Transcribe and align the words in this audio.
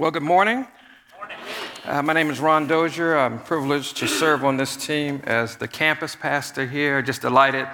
Well, 0.00 0.10
good 0.10 0.22
morning. 0.22 0.66
Uh, 1.84 2.00
my 2.00 2.14
name 2.14 2.30
is 2.30 2.40
Ron 2.40 2.66
Dozier. 2.66 3.18
I'm 3.18 3.38
privileged 3.38 3.98
to 3.98 4.08
serve 4.08 4.46
on 4.46 4.56
this 4.56 4.74
team 4.74 5.20
as 5.24 5.56
the 5.56 5.68
campus 5.68 6.16
pastor 6.16 6.64
here. 6.64 7.02
Just 7.02 7.20
delighted 7.20 7.68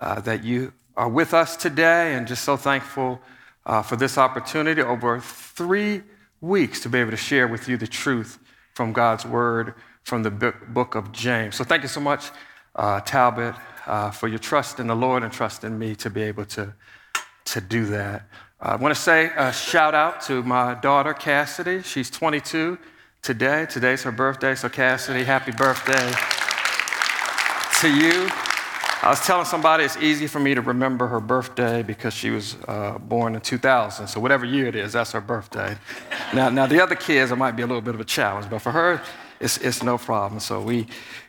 uh, 0.00 0.20
that 0.22 0.42
you 0.42 0.72
are 0.96 1.08
with 1.08 1.32
us 1.32 1.56
today 1.56 2.14
and 2.14 2.26
just 2.26 2.42
so 2.42 2.56
thankful 2.56 3.20
uh, 3.64 3.80
for 3.80 3.94
this 3.94 4.18
opportunity 4.18 4.82
over 4.82 5.20
three 5.20 6.02
weeks 6.40 6.80
to 6.80 6.88
be 6.88 6.98
able 6.98 7.12
to 7.12 7.16
share 7.16 7.46
with 7.46 7.68
you 7.68 7.76
the 7.76 7.86
truth 7.86 8.40
from 8.74 8.92
God's 8.92 9.24
word 9.24 9.74
from 10.02 10.24
the 10.24 10.32
book 10.32 10.96
of 10.96 11.12
James. 11.12 11.54
So 11.54 11.62
thank 11.62 11.82
you 11.82 11.88
so 11.88 12.00
much, 12.00 12.32
uh, 12.74 13.02
Talbot, 13.02 13.54
uh, 13.86 14.10
for 14.10 14.26
your 14.26 14.40
trust 14.40 14.80
in 14.80 14.88
the 14.88 14.96
Lord 14.96 15.22
and 15.22 15.32
trust 15.32 15.62
in 15.62 15.78
me 15.78 15.94
to 15.94 16.10
be 16.10 16.22
able 16.22 16.46
to, 16.46 16.74
to 17.44 17.60
do 17.60 17.84
that. 17.84 18.28
I 18.58 18.76
want 18.76 18.94
to 18.94 19.00
say 19.00 19.30
a 19.36 19.52
shout 19.52 19.94
out 19.94 20.22
to 20.22 20.42
my 20.42 20.72
daughter, 20.72 21.12
Cassidy. 21.12 21.82
She's 21.82 22.08
22 22.08 22.78
today. 23.20 23.66
Today's 23.66 24.02
her 24.04 24.10
birthday, 24.10 24.54
so 24.54 24.70
Cassidy, 24.70 25.24
happy 25.24 25.52
birthday 25.52 26.10
to 27.80 27.94
you. 27.94 28.30
I 29.02 29.10
was 29.10 29.20
telling 29.26 29.44
somebody 29.44 29.84
it's 29.84 29.98
easy 29.98 30.26
for 30.26 30.40
me 30.40 30.54
to 30.54 30.62
remember 30.62 31.06
her 31.06 31.20
birthday 31.20 31.82
because 31.82 32.14
she 32.14 32.30
was 32.30 32.56
uh, 32.66 32.96
born 32.96 33.34
in 33.34 33.42
2000. 33.42 34.06
So 34.06 34.20
whatever 34.20 34.46
year 34.46 34.68
it 34.68 34.74
is, 34.74 34.94
that's 34.94 35.12
her 35.12 35.20
birthday. 35.20 35.76
now, 36.32 36.48
now 36.48 36.66
the 36.66 36.82
other 36.82 36.94
kids, 36.94 37.30
it 37.30 37.36
might 37.36 37.56
be 37.56 37.62
a 37.62 37.66
little 37.66 37.82
bit 37.82 37.94
of 37.94 38.00
a 38.00 38.06
challenge, 38.06 38.48
but 38.48 38.60
for 38.60 38.72
her, 38.72 39.02
it's, 39.38 39.58
it's 39.58 39.82
no 39.82 39.98
problem. 39.98 40.40
So 40.40 40.62
we, 40.62 40.86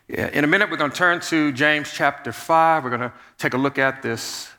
in 0.08 0.46
a 0.46 0.48
minute, 0.48 0.72
we're 0.72 0.78
going 0.78 0.92
to 0.92 0.98
turn 0.98 1.20
to 1.20 1.52
James 1.52 1.92
chapter 1.92 2.32
5. 2.32 2.86
We're 2.86 2.90
going 2.90 3.02
to 3.02 3.14
take 3.38 3.54
a 3.54 3.58
look 3.58 3.78
at 3.78 4.02
this 4.02 4.50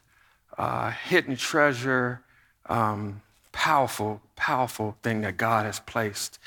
uh, 0.59 0.91
hidden 0.91 1.35
treasure, 1.35 2.23
um, 2.69 3.23
powerful, 3.53 4.21
powerful 4.37 4.97
thing 5.03 5.23
that 5.23 5.37
God 5.37 5.65
has 5.65 5.81
placed 5.81 6.39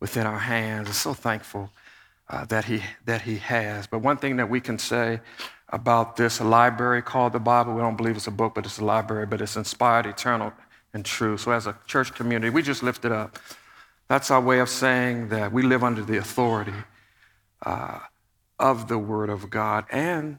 within 0.00 0.26
our 0.26 0.38
hands. 0.38 0.88
I'm 0.88 0.94
so 0.94 1.14
thankful 1.14 1.70
uh, 2.28 2.44
that, 2.46 2.64
he, 2.64 2.82
that 3.04 3.22
He 3.22 3.36
has. 3.36 3.86
But 3.86 3.98
one 4.00 4.16
thing 4.16 4.36
that 4.36 4.48
we 4.48 4.60
can 4.60 4.78
say 4.78 5.20
about 5.68 6.16
this 6.16 6.40
library 6.40 7.02
called 7.02 7.32
the 7.32 7.40
Bible, 7.40 7.74
we 7.74 7.80
don't 7.80 7.96
believe 7.96 8.16
it's 8.16 8.26
a 8.26 8.30
book, 8.30 8.54
but 8.54 8.64
it's 8.64 8.78
a 8.78 8.84
library, 8.84 9.26
but 9.26 9.40
it's 9.40 9.56
inspired, 9.56 10.06
eternal, 10.06 10.52
and 10.92 11.04
true. 11.04 11.36
So 11.36 11.50
as 11.50 11.66
a 11.66 11.76
church 11.86 12.14
community, 12.14 12.50
we 12.50 12.62
just 12.62 12.82
lift 12.82 13.04
it 13.04 13.12
up. 13.12 13.38
That's 14.08 14.30
our 14.30 14.40
way 14.40 14.60
of 14.60 14.68
saying 14.68 15.28
that 15.30 15.52
we 15.52 15.62
live 15.62 15.82
under 15.82 16.02
the 16.02 16.18
authority 16.18 16.74
uh, 17.64 18.00
of 18.58 18.88
the 18.88 18.98
Word 18.98 19.30
of 19.30 19.50
God 19.50 19.86
and 19.90 20.38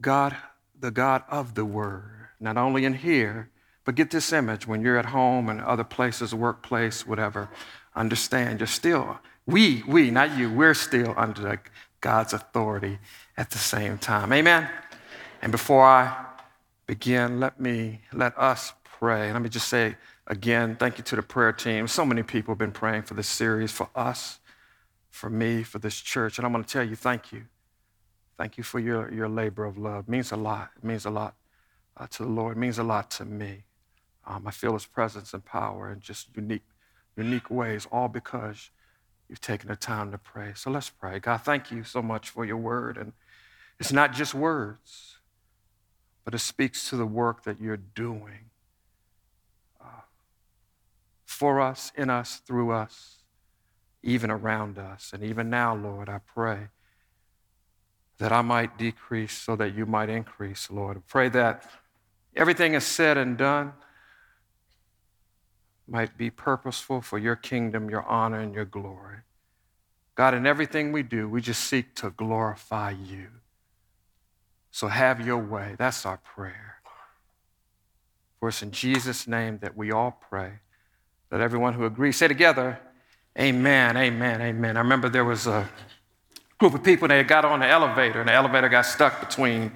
God, 0.00 0.36
the 0.78 0.90
God 0.90 1.22
of 1.28 1.54
the 1.54 1.64
Word, 1.64 2.28
not 2.40 2.56
only 2.56 2.84
in 2.84 2.94
here, 2.94 3.50
but 3.86 3.94
get 3.94 4.10
this 4.10 4.34
image 4.34 4.66
when 4.66 4.82
you're 4.82 4.98
at 4.98 5.06
home 5.06 5.48
and 5.48 5.62
other 5.62 5.84
places, 5.84 6.34
workplace, 6.34 7.06
whatever. 7.06 7.48
Understand 7.94 8.60
you're 8.60 8.66
still, 8.66 9.18
we, 9.46 9.82
we, 9.88 10.10
not 10.10 10.36
you, 10.36 10.52
we're 10.52 10.74
still 10.74 11.14
under 11.16 11.62
God's 12.02 12.34
authority 12.34 12.98
at 13.38 13.48
the 13.48 13.58
same 13.58 13.96
time. 13.96 14.30
Amen? 14.34 14.68
And 15.40 15.50
before 15.50 15.86
I 15.86 16.26
begin, 16.86 17.40
let 17.40 17.58
me, 17.58 18.02
let 18.12 18.36
us 18.36 18.74
pray. 18.84 19.32
Let 19.32 19.40
me 19.40 19.48
just 19.48 19.68
say, 19.68 19.96
Again, 20.28 20.74
thank 20.76 20.98
you 20.98 21.04
to 21.04 21.16
the 21.16 21.22
prayer 21.22 21.52
team. 21.52 21.86
So 21.86 22.04
many 22.04 22.22
people 22.24 22.52
have 22.52 22.58
been 22.58 22.72
praying 22.72 23.02
for 23.02 23.14
this 23.14 23.28
series, 23.28 23.70
for 23.70 23.88
us, 23.94 24.40
for 25.10 25.30
me, 25.30 25.62
for 25.62 25.78
this 25.78 26.00
church. 26.00 26.38
And 26.38 26.46
I'm 26.46 26.52
going 26.52 26.64
to 26.64 26.70
tell 26.70 26.82
you, 26.82 26.96
thank 26.96 27.32
you. 27.32 27.44
Thank 28.36 28.58
you 28.58 28.64
for 28.64 28.80
your, 28.80 29.12
your 29.12 29.28
labor 29.28 29.64
of 29.64 29.78
love. 29.78 30.08
It 30.08 30.10
means 30.10 30.32
a 30.32 30.36
lot. 30.36 30.70
It 30.76 30.84
means 30.84 31.04
a 31.04 31.10
lot 31.10 31.36
uh, 31.96 32.08
to 32.08 32.24
the 32.24 32.28
Lord. 32.28 32.56
It 32.56 32.60
means 32.60 32.78
a 32.78 32.82
lot 32.82 33.10
to 33.12 33.24
me. 33.24 33.65
Um, 34.26 34.46
I 34.46 34.50
feel 34.50 34.72
His 34.72 34.86
presence 34.86 35.32
and 35.34 35.44
power 35.44 35.90
in 35.90 36.00
just 36.00 36.28
unique, 36.34 36.66
unique 37.16 37.50
ways, 37.50 37.86
all 37.92 38.08
because 38.08 38.70
you've 39.28 39.40
taken 39.40 39.68
the 39.68 39.76
time 39.76 40.10
to 40.12 40.18
pray. 40.18 40.52
So 40.54 40.70
let's 40.70 40.90
pray. 40.90 41.18
God, 41.18 41.38
thank 41.38 41.70
you 41.70 41.84
so 41.84 42.02
much 42.02 42.30
for 42.30 42.44
your 42.44 42.56
word. 42.56 42.96
And 42.96 43.12
it's 43.78 43.92
not 43.92 44.12
just 44.12 44.34
words, 44.34 45.18
but 46.24 46.34
it 46.34 46.38
speaks 46.38 46.88
to 46.90 46.96
the 46.96 47.06
work 47.06 47.44
that 47.44 47.60
you're 47.60 47.76
doing 47.76 48.50
for 51.36 51.60
us, 51.60 51.92
in 51.94 52.08
us, 52.08 52.40
through 52.46 52.70
us, 52.72 53.16
even 54.02 54.30
around 54.30 54.78
us. 54.78 55.10
And 55.12 55.22
even 55.22 55.50
now, 55.50 55.74
Lord, 55.74 56.08
I 56.08 56.18
pray 56.18 56.68
that 58.18 58.32
I 58.32 58.40
might 58.40 58.78
decrease 58.78 59.32
so 59.32 59.54
that 59.56 59.74
you 59.74 59.84
might 59.84 60.08
increase, 60.08 60.70
Lord. 60.70 60.96
I 60.96 61.00
pray 61.06 61.28
that 61.30 61.70
everything 62.34 62.72
is 62.72 62.84
said 62.84 63.18
and 63.18 63.36
done 63.36 63.74
might 65.88 66.16
be 66.16 66.30
purposeful 66.30 67.00
for 67.00 67.18
your 67.18 67.36
kingdom, 67.36 67.88
your 67.88 68.02
honor, 68.04 68.40
and 68.40 68.54
your 68.54 68.64
glory. 68.64 69.18
God, 70.14 70.34
in 70.34 70.46
everything 70.46 70.92
we 70.92 71.02
do, 71.02 71.28
we 71.28 71.40
just 71.40 71.64
seek 71.64 71.94
to 71.96 72.10
glorify 72.10 72.90
you. 72.90 73.28
So 74.70 74.88
have 74.88 75.24
your 75.24 75.38
way. 75.38 75.74
That's 75.78 76.04
our 76.04 76.18
prayer. 76.18 76.76
For 78.40 78.48
it's 78.48 78.62
in 78.62 78.70
Jesus' 78.70 79.26
name 79.26 79.58
that 79.62 79.76
we 79.76 79.90
all 79.90 80.18
pray. 80.28 80.52
Let 81.30 81.40
everyone 81.40 81.74
who 81.74 81.84
agrees 81.84 82.16
say 82.16 82.28
together, 82.28 82.78
Amen, 83.38 83.98
amen, 83.98 84.40
amen. 84.40 84.76
I 84.78 84.80
remember 84.80 85.10
there 85.10 85.24
was 85.24 85.46
a 85.46 85.68
group 86.58 86.72
of 86.72 86.82
people 86.82 87.06
that 87.08 87.28
got 87.28 87.44
on 87.44 87.60
the 87.60 87.66
elevator, 87.66 88.20
and 88.20 88.28
the 88.28 88.32
elevator 88.32 88.68
got 88.70 88.86
stuck 88.86 89.20
between, 89.20 89.70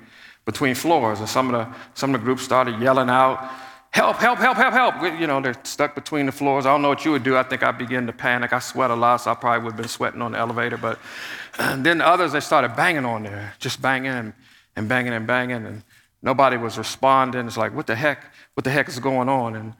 between 0.47 0.75
floors. 0.75 1.21
And 1.21 1.29
some 1.29 1.53
of, 1.53 1.53
the, 1.53 1.77
some 1.93 2.15
of 2.15 2.21
the 2.21 2.25
group 2.25 2.39
started 2.39 2.81
yelling 2.81 3.11
out, 3.11 3.51
Help, 3.93 4.19
help, 4.19 4.39
help, 4.39 4.57
help, 4.57 4.73
help. 4.73 5.21
You 5.21 5.27
know, 5.27 5.41
they're 5.41 5.57
stuck 5.65 5.97
between 5.97 6.27
the 6.27 6.33
floors. 6.33 6.65
I 6.65 6.71
don't 6.71 6.83
know 6.83 6.89
what 6.89 7.05
you 7.05 7.11
would 7.11 7.25
do. 7.25 7.37
I 7.37 7.43
think 7.43 7.65
I'd 7.65 7.77
begin 7.77 8.07
to 8.07 8.13
panic. 8.13 8.53
I 8.53 8.61
sweat 8.61 8.91
a 8.91 8.95
lot, 8.95 9.17
so 9.19 9.33
I 9.33 9.35
probably 9.35 9.65
would 9.65 9.73
have 9.73 9.77
been 9.77 9.89
sweating 9.89 10.23
on 10.23 10.33
the 10.33 10.39
elevator. 10.39 10.77
But 10.77 11.01
then 11.59 11.99
the 11.99 12.07
others, 12.07 12.33
they 12.33 12.41
started 12.41 12.77
banging 12.77 13.05
on 13.05 13.25
there, 13.25 13.55
just 13.59 13.83
banging 13.83 14.13
and, 14.13 14.33
and 14.77 14.89
banging 14.89 15.13
and 15.13 15.27
banging. 15.27 15.67
And 15.67 15.83
nobody 16.23 16.57
was 16.57 16.79
responding. 16.79 17.47
It's 17.47 17.57
like, 17.57 17.75
what 17.75 17.89
the 17.89 17.97
heck? 17.97 18.33
What 18.55 18.65
the 18.65 18.71
heck 18.71 18.89
is 18.89 18.99
going 19.01 19.29
on? 19.29 19.57
And 19.57 19.75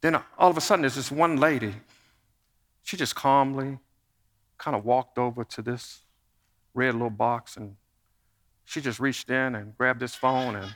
then 0.00 0.18
all 0.38 0.50
of 0.50 0.56
a 0.56 0.60
sudden, 0.62 0.82
there's 0.82 0.94
this 0.94 1.10
one 1.10 1.36
lady. 1.36 1.74
She 2.82 2.96
just 2.96 3.14
calmly 3.14 3.78
kind 4.56 4.74
of 4.74 4.84
walked 4.84 5.18
over 5.18 5.44
to 5.44 5.62
this 5.62 6.00
red 6.74 6.94
little 6.94 7.10
box 7.10 7.56
and 7.56 7.76
she 8.64 8.80
just 8.80 9.00
reached 9.00 9.30
in 9.30 9.54
and 9.54 9.76
grabbed 9.76 10.00
this 10.00 10.14
phone 10.14 10.56
and 10.56 10.74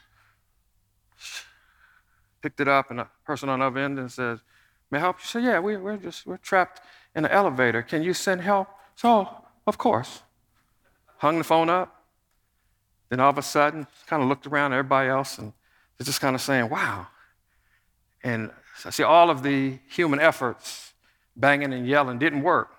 picked 2.43 2.61
it 2.61 2.69
up. 2.69 2.91
And 2.91 3.01
a 3.01 3.09
person 3.25 3.49
on 3.49 3.61
the 3.61 3.67
other 3.67 3.81
end 3.81 3.99
and 3.99 4.11
said, 4.11 4.41
May 4.91 4.99
I 4.99 5.01
help 5.01 5.19
you? 5.21 5.25
Said, 5.25 5.45
Yeah, 5.45 5.61
we, 5.61 5.77
we're 5.77 5.97
just 5.97 6.27
we're 6.27 6.37
trapped 6.37 6.81
in 7.15 7.25
an 7.25 7.31
elevator. 7.31 7.83
Can 7.83 8.03
you 8.03 8.13
send 8.13 8.41
help? 8.41 8.69
So, 8.95 9.29
of 9.67 9.79
course. 9.79 10.23
Hung 11.19 11.39
the 11.39 11.45
phone 11.45 11.71
up. 11.71 12.05
Then 13.09 13.21
all 13.21 13.31
of 13.31 13.39
a 13.39 13.43
sudden, 13.43 13.87
kind 14.07 14.23
of 14.23 14.29
looked 14.29 14.47
around 14.47 14.73
at 14.73 14.79
everybody 14.79 15.09
else 15.09 15.39
and 15.39 15.53
they're 15.97 16.05
just 16.05 16.21
kind 16.21 16.35
of 16.35 16.41
saying, 16.41 16.69
Wow. 16.69 17.07
And 18.25 18.51
I 18.85 18.91
see 18.91 19.03
all 19.03 19.31
of 19.31 19.43
the 19.43 19.79
human 19.89 20.21
efforts, 20.21 20.93
banging 21.37 21.73
and 21.73 21.87
yelling, 21.87 22.19
didn't 22.19 22.43
work. 22.43 22.71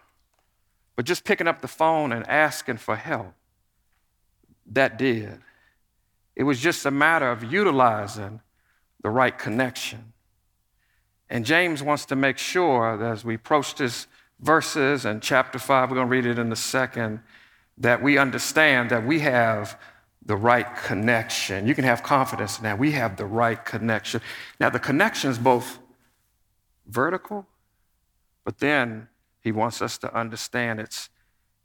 But 0.95 1.05
just 1.05 1.23
picking 1.23 1.47
up 1.47 1.61
the 1.61 1.67
phone 1.67 2.11
and 2.11 2.27
asking 2.27 2.77
for 2.77 2.95
help, 2.95 3.33
that 4.67 4.97
did. 4.97 5.39
It 6.35 6.43
was 6.43 6.59
just 6.59 6.85
a 6.85 6.91
matter 6.91 7.29
of 7.29 7.51
utilizing 7.51 8.41
the 9.03 9.09
right 9.09 9.37
connection. 9.37 10.13
And 11.29 11.45
James 11.45 11.83
wants 11.83 12.05
to 12.05 12.15
make 12.15 12.37
sure 12.37 12.97
that 12.97 13.11
as 13.11 13.23
we 13.23 13.35
approach 13.35 13.75
this 13.75 14.07
verses 14.39 15.05
and 15.05 15.21
chapter 15.21 15.59
5, 15.59 15.89
we're 15.89 15.95
going 15.95 16.07
to 16.07 16.11
read 16.11 16.25
it 16.25 16.39
in 16.39 16.51
a 16.51 16.55
second, 16.55 17.19
that 17.77 18.01
we 18.01 18.17
understand 18.17 18.89
that 18.89 19.05
we 19.05 19.19
have 19.19 19.79
the 20.25 20.35
right 20.35 20.75
connection. 20.75 21.67
You 21.67 21.75
can 21.75 21.83
have 21.83 22.01
confidence 22.01 22.57
in 22.57 22.63
that. 22.63 22.79
We 22.79 22.91
have 22.91 23.17
the 23.17 23.25
right 23.25 23.63
connection. 23.63 24.21
Now, 24.59 24.69
the 24.69 24.79
connection 24.79 25.29
is 25.29 25.37
both 25.37 25.79
vertical, 26.87 27.45
but 28.45 28.59
then 28.59 29.07
he 29.41 29.51
wants 29.51 29.81
us 29.81 29.97
to 29.99 30.15
understand 30.15 30.79
it's, 30.79 31.09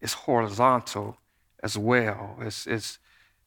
it's 0.01 0.13
horizontal 0.13 1.19
as 1.63 1.79
well. 1.79 2.37
It's, 2.41 2.67
it's, 2.67 2.99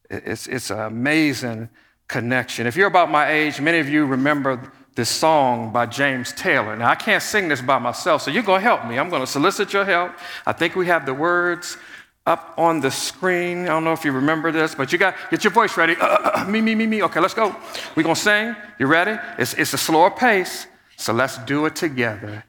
it's, 0.08 0.46
it's 0.46 0.70
amazing 0.70 1.68
connection. 2.12 2.66
If 2.66 2.76
you're 2.76 2.88
about 2.88 3.10
my 3.10 3.30
age, 3.30 3.58
many 3.58 3.78
of 3.78 3.88
you 3.88 4.04
remember 4.04 4.60
this 4.94 5.08
song 5.08 5.72
by 5.72 5.86
James 5.86 6.32
Taylor. 6.32 6.76
Now, 6.76 6.90
I 6.90 6.94
can't 6.94 7.22
sing 7.22 7.48
this 7.48 7.62
by 7.62 7.78
myself, 7.78 8.20
so 8.20 8.30
you're 8.30 8.42
going 8.42 8.60
to 8.60 8.68
help 8.68 8.84
me. 8.86 8.98
I'm 8.98 9.08
going 9.08 9.22
to 9.22 9.26
solicit 9.26 9.72
your 9.72 9.86
help. 9.86 10.12
I 10.44 10.52
think 10.52 10.76
we 10.76 10.86
have 10.88 11.06
the 11.06 11.14
words 11.14 11.78
up 12.26 12.52
on 12.58 12.80
the 12.80 12.90
screen. 12.90 13.62
I 13.62 13.68
don't 13.68 13.84
know 13.84 13.94
if 13.94 14.04
you 14.04 14.12
remember 14.12 14.52
this, 14.52 14.74
but 14.74 14.92
you 14.92 14.98
got 14.98 15.16
get 15.30 15.42
your 15.42 15.54
voice 15.54 15.74
ready. 15.78 15.96
Uh, 15.96 16.06
uh, 16.06 16.30
uh 16.34 16.44
me, 16.44 16.60
me, 16.60 16.74
me, 16.74 16.86
me. 16.86 17.02
Okay, 17.02 17.18
let's 17.18 17.34
go. 17.34 17.56
We're 17.96 18.02
gonna 18.02 18.14
sing. 18.14 18.54
You 18.78 18.86
ready? 18.86 19.18
It's, 19.38 19.54
it's 19.54 19.72
a 19.72 19.78
slower 19.78 20.10
pace, 20.10 20.66
so 20.96 21.14
let's 21.14 21.38
do 21.38 21.64
it 21.64 21.74
together. 21.74 22.44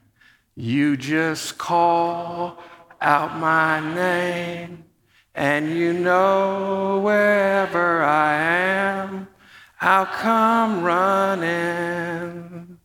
You 0.54 0.96
just 0.98 1.56
call 1.56 2.62
out 3.00 3.38
my 3.38 3.80
name, 3.94 4.84
and 5.34 5.70
you 5.70 5.94
know 5.94 7.00
wherever 7.02 8.04
I 8.04 8.34
am, 8.34 9.28
I'll 9.86 10.06
come 10.06 10.82
running 10.82 12.78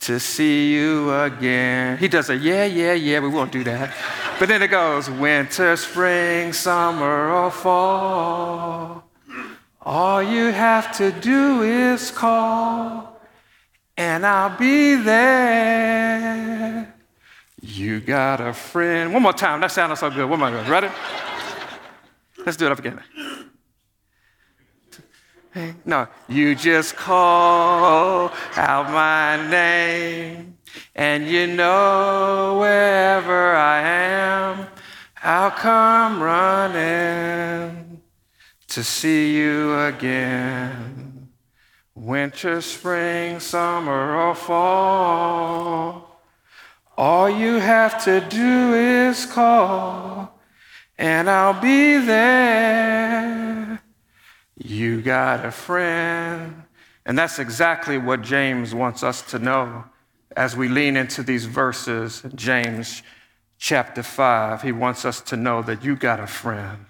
to 0.00 0.18
see 0.18 0.74
you 0.74 1.14
again. 1.14 1.96
He 1.96 2.08
does 2.08 2.28
a 2.28 2.36
yeah, 2.36 2.64
yeah, 2.64 2.94
yeah, 2.94 3.20
we 3.20 3.28
won't 3.28 3.52
do 3.52 3.62
that. 3.62 3.94
But 4.40 4.48
then 4.48 4.60
it 4.60 4.66
goes 4.66 5.08
winter, 5.08 5.76
spring, 5.76 6.52
summer, 6.52 7.30
or 7.30 7.52
fall. 7.52 9.08
All 9.80 10.24
you 10.24 10.46
have 10.46 10.96
to 10.96 11.12
do 11.12 11.62
is 11.62 12.10
call, 12.10 13.20
and 13.96 14.26
I'll 14.26 14.58
be 14.58 14.96
there. 14.96 16.92
You 17.62 18.00
got 18.00 18.40
a 18.40 18.52
friend. 18.52 19.12
One 19.12 19.22
more 19.22 19.32
time. 19.32 19.60
That 19.60 19.70
sounded 19.70 19.98
so 19.98 20.10
good. 20.10 20.28
One 20.28 20.40
more 20.40 20.50
time. 20.50 20.68
Ready? 20.68 20.88
Let's 22.44 22.56
do 22.56 22.66
it 22.66 22.72
up 22.72 22.80
again. 22.80 23.00
No, 25.84 26.08
you 26.28 26.54
just 26.54 26.96
call 26.96 28.32
out 28.56 28.90
my 28.90 29.48
name, 29.48 30.58
and 30.96 31.28
you 31.28 31.46
know 31.46 32.58
wherever 32.60 33.54
I 33.54 33.80
am, 33.80 34.66
I'll 35.22 35.52
come 35.52 36.20
running 36.20 38.02
to 38.68 38.82
see 38.82 39.36
you 39.36 39.78
again. 39.78 41.28
Winter, 41.94 42.60
spring, 42.60 43.38
summer, 43.38 44.16
or 44.16 44.34
fall. 44.34 46.20
All 46.96 47.30
you 47.30 47.54
have 47.54 48.02
to 48.04 48.20
do 48.20 48.74
is 48.74 49.24
call, 49.26 50.36
and 50.98 51.30
I'll 51.30 51.60
be 51.60 51.98
there. 51.98 53.73
You 54.64 55.02
got 55.02 55.44
a 55.44 55.50
friend. 55.50 56.62
And 57.04 57.18
that's 57.18 57.38
exactly 57.38 57.98
what 57.98 58.22
James 58.22 58.74
wants 58.74 59.02
us 59.02 59.20
to 59.30 59.38
know 59.38 59.84
as 60.36 60.56
we 60.56 60.68
lean 60.68 60.96
into 60.96 61.22
these 61.22 61.44
verses. 61.44 62.22
James 62.34 63.02
chapter 63.58 64.02
5, 64.02 64.62
he 64.62 64.72
wants 64.72 65.04
us 65.04 65.20
to 65.20 65.36
know 65.36 65.60
that 65.62 65.84
you 65.84 65.96
got 65.96 66.18
a 66.18 66.26
friend. 66.26 66.86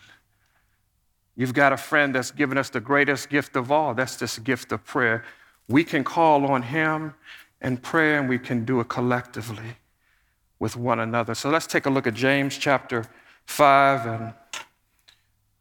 You've 1.36 1.52
got 1.52 1.72
a 1.72 1.76
friend 1.76 2.14
that's 2.14 2.30
given 2.30 2.56
us 2.56 2.70
the 2.70 2.80
greatest 2.80 3.28
gift 3.28 3.56
of 3.56 3.72
all. 3.72 3.92
That's 3.92 4.14
this 4.14 4.38
gift 4.38 4.70
of 4.70 4.84
prayer. 4.84 5.24
We 5.68 5.82
can 5.82 6.04
call 6.04 6.46
on 6.46 6.62
him 6.62 7.14
in 7.60 7.78
prayer 7.78 8.20
and 8.20 8.28
we 8.28 8.38
can 8.38 8.64
do 8.64 8.78
it 8.78 8.88
collectively 8.88 9.78
with 10.60 10.76
one 10.76 11.00
another. 11.00 11.34
So 11.34 11.50
let's 11.50 11.66
take 11.66 11.86
a 11.86 11.90
look 11.90 12.06
at 12.06 12.14
James 12.14 12.56
chapter 12.56 13.04
5 13.46 14.06
and 14.06 14.34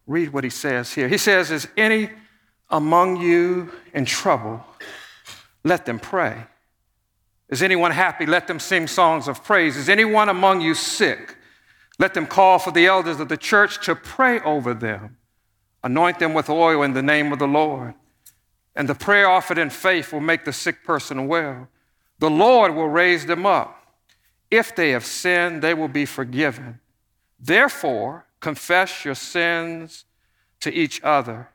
Read 0.06 0.34
what 0.34 0.44
he 0.44 0.50
says 0.50 0.94
here. 0.94 1.08
He 1.08 1.18
says, 1.18 1.52
Is 1.52 1.68
any 1.78 2.10
among 2.70 3.22
you 3.22 3.72
in 3.94 4.06
trouble? 4.06 4.66
Let 5.64 5.86
them 5.86 6.00
pray. 6.00 6.46
Is 7.50 7.62
anyone 7.62 7.92
happy? 7.92 8.26
Let 8.26 8.48
them 8.48 8.60
sing 8.60 8.88
songs 8.88 9.28
of 9.28 9.44
praise. 9.44 9.78
Is 9.78 9.90
anyone 9.90 10.30
among 10.30 10.62
you 10.62 10.74
sick? 10.74 11.38
Let 12.00 12.14
them 12.14 12.26
call 12.26 12.60
for 12.60 12.72
the 12.72 12.88
elders 12.88 13.20
of 13.20 13.30
the 13.30 13.38
church 13.38 13.86
to 13.86 13.96
pray 13.96 14.40
over 14.40 14.74
them. 14.74 15.18
Anoint 15.84 16.20
them 16.20 16.34
with 16.34 16.50
oil 16.50 16.82
in 16.84 16.94
the 16.94 17.04
name 17.04 17.32
of 17.32 17.40
the 17.40 17.48
Lord. 17.48 17.94
And 18.76 18.90
the 18.90 18.96
prayer 18.96 19.30
offered 19.30 19.58
in 19.58 19.70
faith 19.70 20.12
will 20.12 20.20
make 20.20 20.46
the 20.46 20.54
sick 20.54 20.84
person 20.84 21.28
well. 21.28 21.68
The 22.20 22.30
Lord 22.30 22.74
will 22.74 22.88
raise 22.88 23.26
them 23.26 23.46
up. 23.46 23.96
If 24.50 24.76
they 24.76 24.92
have 24.92 25.06
sinned, 25.06 25.62
they 25.62 25.74
will 25.74 25.88
be 25.88 26.06
forgiven. 26.06 26.80
Therefore, 27.40 28.26
confess 28.44 29.06
your 29.06 29.16
sins 29.16 30.04
to 30.60 30.72
each 30.74 31.02
other 31.02 31.48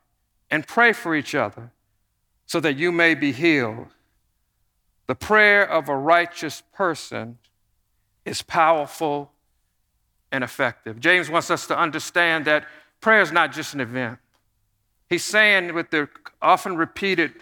and 0.51 0.67
pray 0.67 0.91
for 0.95 1.15
each 1.15 1.35
other 1.35 1.71
so 2.47 2.61
that 2.61 2.79
you 2.79 2.91
may 2.91 3.15
be 3.15 3.31
healed. 3.31 3.89
The 5.07 5.15
prayer 5.15 5.69
of 5.71 5.91
a 5.91 5.95
righteous 5.97 6.63
person 6.73 7.37
is 8.25 8.41
powerful 8.41 9.31
and 10.33 10.43
effective. 10.43 10.99
James 10.99 11.29
wants 11.29 11.51
us 11.51 11.67
to 11.67 11.79
understand 11.79 12.47
that 12.47 12.65
prayer 13.03 13.21
is 13.21 13.33
not 13.33 13.53
just 13.53 13.75
an 13.75 13.81
event. 13.81 14.19
He's 15.11 15.25
saying 15.25 15.75
with 15.75 15.91
the 15.91 16.09
often 16.41 16.75
repeated 16.75 17.33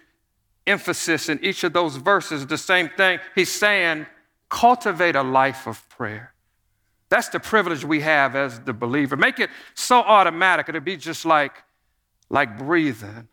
emphasis 0.67 1.29
in 1.29 1.39
each 1.45 1.63
of 1.63 1.73
those 1.73 1.95
verses 1.95 2.45
the 2.45 2.59
same 2.59 2.89
thing. 2.97 3.21
He's 3.37 3.53
saying, 3.53 4.07
cultivate 4.49 5.15
a 5.15 5.23
life 5.23 5.69
of 5.69 5.89
prayer. 5.89 6.33
That's 7.09 7.29
the 7.29 7.41
privilege 7.41 7.85
we 7.85 8.01
have 8.01 8.35
as 8.35 8.61
the 8.61 8.73
believer. 8.73 9.17
Make 9.17 9.39
it 9.39 9.51
so 9.75 9.99
automatic, 10.01 10.69
it'll 10.69 10.81
be 10.81 10.97
just 10.97 11.25
like, 11.25 11.63
like 12.29 12.59
breathing. 12.59 13.29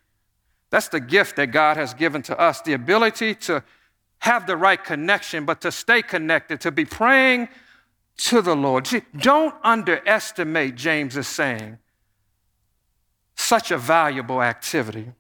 That's 0.70 0.88
the 0.88 1.00
gift 1.00 1.36
that 1.36 1.48
God 1.48 1.78
has 1.78 1.94
given 1.94 2.22
to 2.24 2.40
us 2.40 2.62
the 2.62 2.74
ability 2.74 3.36
to 3.36 3.64
have 4.20 4.48
the 4.48 4.56
right 4.56 4.84
connection, 4.84 5.46
but 5.46 5.62
to 5.62 5.72
stay 5.72 6.02
connected, 6.02 6.62
to 6.62 6.72
be 6.72 6.86
praying 6.86 7.50
to 8.18 8.42
the 8.42 8.56
Lord. 8.56 8.88
Don't 9.18 9.54
underestimate, 9.64 10.76
James 10.76 11.18
is 11.18 11.28
saying, 11.28 11.78
such 13.36 13.72
a 13.72 13.78
valuable 13.78 14.42
activity. 14.42 15.12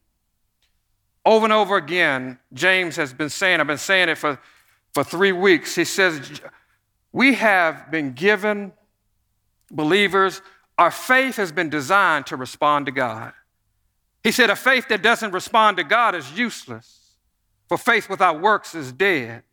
Over 1.25 1.45
and 1.45 1.53
over 1.53 1.77
again, 1.77 2.39
James 2.53 2.95
has 2.95 3.13
been 3.13 3.29
saying, 3.29 3.59
I've 3.59 3.67
been 3.67 3.77
saying 3.77 4.09
it 4.09 4.17
for, 4.17 4.39
for 4.93 5.03
three 5.03 5.31
weeks. 5.31 5.75
He 5.75 5.85
says, 5.85 6.41
we 7.13 7.35
have 7.35 7.91
been 7.91 8.13
given, 8.13 8.73
believers, 9.71 10.41
our 10.77 10.91
faith 10.91 11.35
has 11.35 11.51
been 11.51 11.69
designed 11.69 12.25
to 12.27 12.35
respond 12.35 12.87
to 12.87 12.91
God. 12.91 13.33
He 14.23 14.31
said, 14.31 14.49
A 14.49 14.55
faith 14.55 14.87
that 14.89 15.03
doesn't 15.03 15.31
respond 15.31 15.77
to 15.77 15.83
God 15.83 16.15
is 16.15 16.31
useless, 16.33 17.15
for 17.69 17.77
faith 17.77 18.09
without 18.09 18.41
works 18.41 18.73
is 18.73 18.91
dead. 18.91 19.43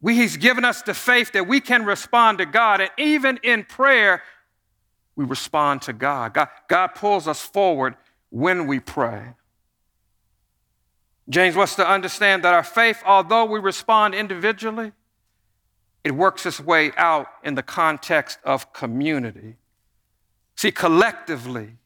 We, 0.00 0.16
he's 0.16 0.36
given 0.36 0.64
us 0.64 0.82
the 0.82 0.94
faith 0.94 1.32
that 1.32 1.46
we 1.46 1.60
can 1.60 1.84
respond 1.84 2.38
to 2.38 2.46
God, 2.46 2.80
and 2.80 2.90
even 2.98 3.38
in 3.42 3.64
prayer, 3.64 4.22
we 5.14 5.24
respond 5.24 5.82
to 5.82 5.92
God. 5.92 6.34
God, 6.34 6.48
God 6.68 6.88
pulls 6.88 7.28
us 7.28 7.40
forward 7.40 7.94
when 8.30 8.66
we 8.66 8.80
pray. 8.80 9.34
James 11.28 11.54
wants 11.54 11.76
to 11.76 11.88
understand 11.88 12.42
that 12.42 12.54
our 12.54 12.64
faith, 12.64 13.02
although 13.06 13.44
we 13.44 13.60
respond 13.60 14.14
individually, 14.14 14.92
it 16.04 16.12
works 16.12 16.46
its 16.46 16.60
way 16.60 16.92
out 16.96 17.26
in 17.44 17.54
the 17.54 17.62
context 17.62 18.38
of 18.44 18.72
community. 18.72 19.56
See, 20.56 20.72
collectively, 20.72 21.76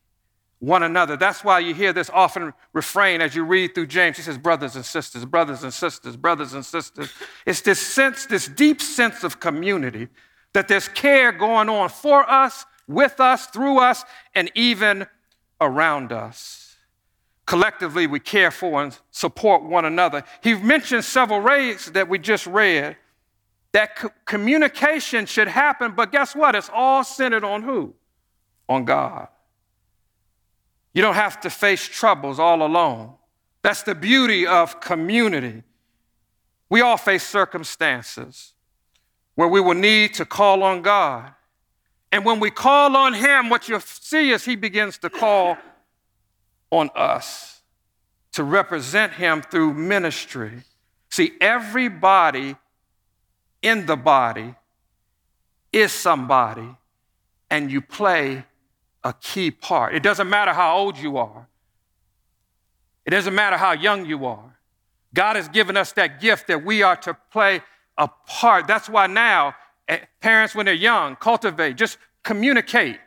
one 0.65 0.83
another. 0.83 1.17
That's 1.17 1.45
why 1.45 1.59
you 1.59 1.75
hear 1.75 1.93
this 1.93 2.11
often 2.13 2.55
refrain 2.73 3.21
as 3.21 3.35
you 3.35 3.45
read 3.45 3.75
through 3.75 3.87
James. 3.87 4.17
He 4.17 4.23
says, 4.23 4.39
brothers 4.39 4.77
and 4.77 4.85
sisters, 4.85 5.25
brothers 5.25 5.63
and 5.63 5.73
sisters, 5.73 6.17
brothers 6.17 6.55
and 6.55 6.65
sisters. 6.65 7.13
It's 7.45 7.61
this 7.61 7.81
sense, 7.81 8.27
this 8.27 8.49
deep 8.49 8.81
sense 8.81 9.25
of 9.25 9.41
community 9.41 10.09
that 10.53 10.69
there's 10.69 10.89
care 10.89 11.33
going 11.33 11.69
on 11.69 11.89
for 11.89 12.29
us, 12.29 12.65
with 12.89 13.21
us, 13.21 13.47
through 13.47 13.79
us, 13.79 14.05
and 14.35 14.51
even 14.55 15.07
around 15.61 16.13
us. 16.13 16.77
Collectively, 17.47 18.07
we 18.07 18.21
care 18.21 18.51
for 18.51 18.83
and 18.83 18.97
support 19.11 19.63
one 19.63 19.85
another. 19.85 20.25
He 20.43 20.55
mentioned 20.55 21.05
several 21.05 21.41
ways 21.41 21.91
that 21.93 22.09
we 22.09 22.19
just 22.19 22.47
read 22.47 22.97
that 23.75 23.97
co- 23.97 24.11
communication 24.25 25.27
should 25.27 25.49
happen, 25.49 25.93
but 25.93 26.13
guess 26.13 26.35
what? 26.35 26.55
It's 26.55 26.71
all 26.73 27.03
centered 27.03 27.43
on 27.43 27.63
who? 27.63 27.93
On 28.69 28.85
God. 28.85 29.27
You 30.95 31.03
don't 31.03 31.17
have 31.17 31.41
to 31.41 31.51
face 31.51 31.85
troubles 31.87 32.39
all 32.39 32.65
alone. 32.65 33.15
That's 33.63 33.83
the 33.83 33.97
beauty 33.97 34.47
of 34.47 34.81
community. 34.81 35.65
We 36.71 36.83
all 36.83 36.97
face 36.97 37.25
circumstances 37.25 38.55
where 39.35 39.49
we 39.49 39.61
will 39.61 39.75
need 39.75 40.15
to 40.15 40.25
call 40.25 40.63
on 40.63 40.81
God. 40.83 41.33
And 42.13 42.25
when 42.25 42.39
we 42.39 42.53
call 42.53 42.97
on 42.97 43.13
Him, 43.13 43.49
what 43.49 43.69
you'll 43.69 43.81
see 43.81 44.31
is 44.31 44.45
He 44.45 44.55
begins 44.55 44.99
to 44.99 45.11
call 45.11 45.59
on 46.71 46.91
us 46.95 47.61
to 48.33 48.45
represent 48.45 49.15
Him 49.15 49.43
through 49.43 49.75
ministry. 49.75 50.63
See, 51.11 51.33
everybody 51.41 52.55
in 53.65 53.87
the 53.87 53.97
body 53.97 54.55
is 55.73 55.91
somebody, 55.91 56.69
and 57.51 57.73
you 57.73 57.81
play 57.81 58.45
a 59.03 59.13
key 59.15 59.51
part. 59.51 59.95
It 59.95 60.03
doesn't 60.03 60.29
matter 60.29 60.53
how 60.53 60.77
old 60.77 60.97
you 60.97 61.17
are, 61.17 61.49
it 63.05 63.11
doesn't 63.11 63.35
matter 63.35 63.57
how 63.57 63.73
young 63.73 64.07
you 64.07 64.27
are. 64.27 64.59
God 65.13 65.37
has 65.37 65.49
given 65.49 65.77
us 65.77 65.93
that 65.93 66.21
gift 66.21 66.49
that 66.49 66.65
we 66.65 66.83
are 66.83 66.97
to 66.97 67.15
play 67.31 67.63
a 67.97 68.09
part. 68.27 68.67
That's 68.67 68.89
why 68.89 69.07
now, 69.07 69.55
eh, 69.89 70.01
parents, 70.21 70.55
when 70.55 70.67
they're 70.67 70.75
young, 70.75 71.15
cultivate, 71.17 71.77
just 71.77 71.99
communicate 72.25 72.99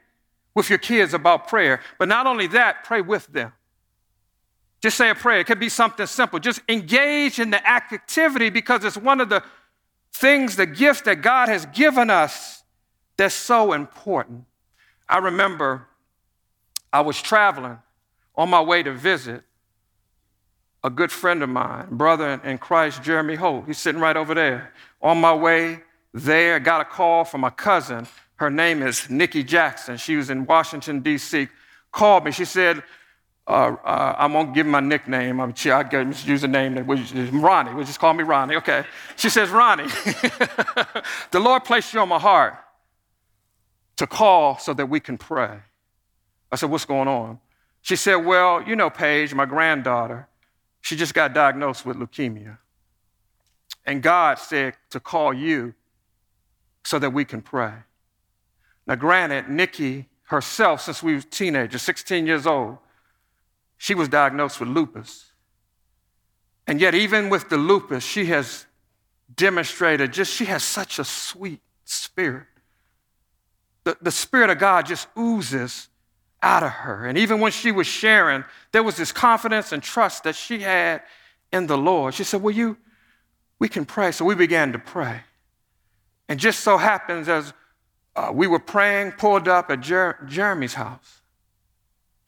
with 0.55 0.69
your 0.69 0.79
kids 0.79 1.13
about 1.13 1.49
prayer. 1.49 1.81
But 1.99 2.07
not 2.07 2.25
only 2.25 2.47
that, 2.47 2.85
pray 2.85 3.01
with 3.01 3.27
them. 3.27 3.51
Just 4.81 4.95
say 4.95 5.09
a 5.09 5.15
prayer. 5.15 5.41
It 5.41 5.47
could 5.47 5.59
be 5.59 5.69
something 5.69 6.05
simple. 6.05 6.39
Just 6.39 6.61
engage 6.69 7.39
in 7.39 7.49
the 7.49 7.67
activity 7.67 8.49
because 8.49 8.85
it's 8.85 8.95
one 8.95 9.19
of 9.19 9.27
the 9.27 9.43
things, 10.17 10.55
the 10.55 10.65
gift 10.65 11.05
that 11.05 11.21
God 11.21 11.49
has 11.49 11.65
given 11.67 12.09
us 12.09 12.63
that's 13.17 13.35
so 13.35 13.73
important. 13.73 14.45
I 15.09 15.19
remember 15.19 15.87
I 16.91 17.01
was 17.01 17.21
traveling 17.21 17.79
on 18.35 18.49
my 18.49 18.61
way 18.61 18.83
to 18.83 18.93
visit 18.93 19.43
a 20.83 20.89
good 20.89 21.11
friend 21.11 21.41
of 21.41 21.49
mine, 21.49 21.87
brother 21.91 22.39
in 22.43 22.57
Christ, 22.57 23.03
Jeremy 23.03 23.35
Holt. 23.35 23.65
He's 23.65 23.77
sitting 23.77 23.99
right 23.99 24.15
over 24.15 24.33
there. 24.33 24.73
On 25.01 25.19
my 25.19 25.33
way 25.33 25.81
there, 26.13 26.59
got 26.59 26.81
a 26.81 26.85
call 26.85 27.25
from 27.25 27.43
a 27.43 27.51
cousin. 27.51 28.07
Her 28.35 28.49
name 28.49 28.83
is 28.83 29.09
Nikki 29.09 29.43
Jackson. 29.43 29.97
She 29.97 30.15
was 30.15 30.29
in 30.29 30.45
Washington, 30.45 31.01
D.C. 31.01 31.47
Called 31.91 32.23
me. 32.23 32.31
She 32.31 32.45
said, 32.45 32.83
uh, 33.47 33.75
uh, 33.83 34.15
I 34.17 34.25
won't 34.27 34.53
give 34.53 34.65
my 34.65 34.81
nickname. 34.81 35.39
I'm, 35.39 35.55
she, 35.55 35.71
I 35.71 35.89
use 35.89 36.43
a 36.43 36.47
name 36.47 36.75
that 36.75 36.85
was 36.85 37.13
Ronnie. 37.13 37.73
We 37.73 37.85
just 37.85 37.99
call 37.99 38.13
me 38.13 38.23
Ronnie. 38.23 38.57
Okay. 38.57 38.83
She 39.15 39.29
says, 39.29 39.49
Ronnie, 39.49 39.87
the 41.31 41.39
Lord 41.39 41.63
placed 41.63 41.93
you 41.93 42.01
on 42.01 42.09
my 42.09 42.19
heart 42.19 42.55
to 43.95 44.05
call 44.05 44.57
so 44.57 44.73
that 44.73 44.87
we 44.87 44.99
can 44.99 45.17
pray. 45.17 45.59
I 46.51 46.55
said, 46.57 46.69
What's 46.69 46.85
going 46.85 47.07
on? 47.07 47.39
She 47.81 47.95
said, 47.95 48.17
Well, 48.17 48.61
you 48.63 48.75
know, 48.75 48.89
Paige, 48.89 49.33
my 49.33 49.45
granddaughter, 49.45 50.27
she 50.81 50.97
just 50.97 51.13
got 51.13 51.33
diagnosed 51.33 51.85
with 51.85 51.95
leukemia. 51.97 52.57
And 53.85 54.03
God 54.03 54.39
said 54.39 54.73
to 54.89 54.99
call 54.99 55.33
you 55.33 55.73
so 56.83 56.99
that 56.99 57.11
we 57.11 57.23
can 57.23 57.41
pray. 57.41 57.73
Now, 58.85 58.95
granted, 58.95 59.49
Nikki 59.49 60.09
herself, 60.23 60.81
since 60.81 61.01
we 61.01 61.15
were 61.15 61.21
teenagers, 61.21 61.81
16 61.81 62.27
years 62.27 62.45
old, 62.45 62.77
she 63.77 63.93
was 63.93 64.09
diagnosed 64.09 64.59
with 64.59 64.69
lupus. 64.69 65.31
And 66.65 66.81
yet, 66.81 66.93
even 66.95 67.29
with 67.29 67.49
the 67.49 67.57
lupus, 67.57 68.03
she 68.03 68.25
has 68.25 68.65
demonstrated 69.33 70.11
just, 70.11 70.33
she 70.33 70.45
has 70.45 70.63
such 70.63 70.99
a 70.99 71.03
sweet 71.03 71.61
spirit. 71.85 72.47
The, 73.83 73.97
the 74.01 74.11
Spirit 74.11 74.49
of 74.49 74.59
God 74.59 74.85
just 74.85 75.07
oozes 75.17 75.87
out 76.41 76.63
of 76.63 76.69
her. 76.71 77.05
And 77.05 77.17
even 77.17 77.39
when 77.39 77.51
she 77.51 77.71
was 77.71 77.87
sharing, 77.87 78.43
there 78.73 78.83
was 78.83 78.97
this 78.97 79.11
confidence 79.11 79.71
and 79.71 79.81
trust 79.81 80.25
that 80.25 80.35
she 80.35 80.59
had 80.59 81.03
in 81.53 81.67
the 81.67 81.77
Lord. 81.77 82.13
She 82.13 82.25
said, 82.25 82.41
Well, 82.41 82.53
you, 82.53 82.77
we 83.59 83.69
can 83.69 83.85
pray. 83.85 84.11
So 84.11 84.25
we 84.25 84.35
began 84.35 84.73
to 84.73 84.79
pray. 84.79 85.21
And 86.27 86.39
just 86.39 86.59
so 86.59 86.77
happens, 86.77 87.29
as 87.29 87.53
uh, 88.15 88.31
we 88.33 88.47
were 88.47 88.59
praying, 88.59 89.13
pulled 89.13 89.47
up 89.47 89.71
at 89.71 89.79
Jer- 89.79 90.17
Jeremy's 90.27 90.73
house. 90.73 91.21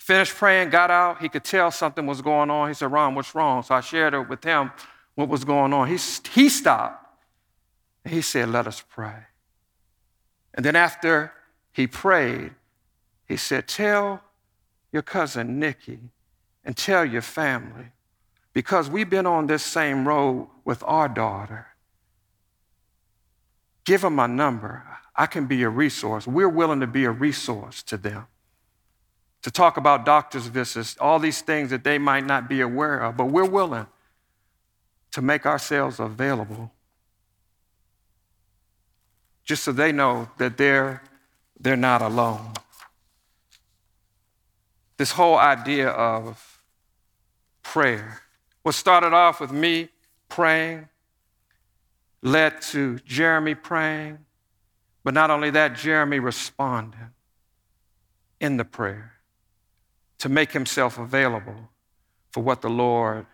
Finished 0.10 0.38
praying, 0.38 0.72
got 0.72 0.90
out. 0.90 1.22
He 1.22 1.30
could 1.30 1.44
tell 1.44 1.70
something 1.70 2.08
was 2.08 2.20
going 2.24 2.50
on. 2.50 2.68
He 2.68 2.74
said, 2.74 2.92
Ron, 2.92 3.14
what's 3.14 3.36
wrong? 3.36 3.62
So 3.62 3.76
I 3.76 3.82
shared 3.82 4.16
it 4.16 4.28
with 4.28 4.44
him 4.44 4.72
what 5.14 5.30
was 5.30 5.44
going 5.44 5.72
on. 5.72 5.88
He, 5.88 6.00
he 6.34 6.50
stopped. 6.50 7.06
He 8.04 8.22
said, 8.22 8.50
Let 8.50 8.66
us 8.66 8.84
pray. 8.90 9.28
And 10.56 10.66
then 10.66 10.76
after 10.76 11.32
he 11.72 11.86
prayed, 11.86 12.56
he 13.28 13.38
said, 13.38 13.68
Tell 13.68 14.24
your 14.92 15.04
cousin 15.04 15.60
Nikki 15.60 16.00
and 16.66 16.76
tell 16.76 17.06
your 17.06 17.22
family 17.22 17.92
because 18.52 18.90
we've 18.90 19.12
been 19.12 19.28
on 19.28 19.46
this 19.46 19.62
same 19.62 20.08
road 20.08 20.48
with 20.66 20.82
our 20.88 21.08
daughter. 21.08 21.68
Give 23.86 24.02
them 24.02 24.16
my 24.16 24.26
number. 24.26 24.84
I 25.16 25.28
can 25.28 25.46
be 25.46 25.62
a 25.62 25.70
resource. 25.70 26.26
We're 26.26 26.50
willing 26.50 26.80
to 26.80 26.88
be 26.88 27.06
a 27.06 27.12
resource 27.12 27.84
to 27.84 27.98
them. 27.98 28.26
To 29.44 29.52
talk 29.52 29.78
about 29.78 30.06
doctor's 30.06 30.48
visits, 30.48 30.98
all 31.00 31.18
these 31.18 31.42
things 31.42 31.70
that 31.70 31.84
they 31.84 31.98
might 31.98 32.26
not 32.26 32.50
be 32.50 32.62
aware 32.62 33.00
of, 33.00 33.16
but 33.16 33.26
we're 33.26 33.46
willing 33.46 33.88
to 35.12 35.22
make 35.22 35.46
ourselves 35.46 36.00
available 36.00 36.72
just 39.44 39.64
so 39.64 39.72
they 39.72 39.92
know 39.92 40.30
that 40.38 40.58
they're, 40.58 41.02
they're 41.60 41.78
not 41.78 42.02
alone 42.02 42.54
this 45.00 45.12
whole 45.14 45.38
idea 45.38 45.88
of 45.88 46.62
prayer. 47.64 48.22
What 48.64 48.76
started 48.76 49.14
off 49.14 49.40
with 49.40 49.50
me 49.50 49.88
praying 50.28 50.90
led 52.22 52.62
to 52.64 53.00
Jeremy 53.06 53.56
praying, 53.56 54.18
but 55.06 55.14
not 55.14 55.32
only 55.32 55.52
that, 55.52 55.76
Jeremy 55.76 56.20
responded 56.20 57.12
in 58.42 58.58
the 58.58 58.66
prayer 58.66 59.14
to 60.20 60.30
make 60.30 60.52
himself 60.52 60.98
available 60.98 61.70
for 62.32 62.44
what 62.44 62.62
the 62.62 62.70
Lord 62.70 63.26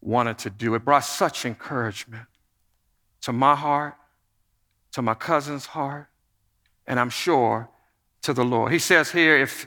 wanted 0.00 0.38
to 0.38 0.50
do. 0.50 0.74
It 0.74 0.84
brought 0.84 1.04
such 1.04 1.44
encouragement 1.44 2.26
to 3.22 3.32
my 3.32 3.54
heart, 3.54 3.94
to 4.92 5.02
my 5.02 5.14
cousin's 5.14 5.66
heart, 5.66 6.08
and 6.86 6.98
I'm 6.98 7.10
sure 7.10 7.68
to 8.22 8.32
the 8.32 8.44
Lord. 8.44 8.72
He 8.72 8.78
says 8.78 9.10
here, 9.10 9.36
if 9.36 9.66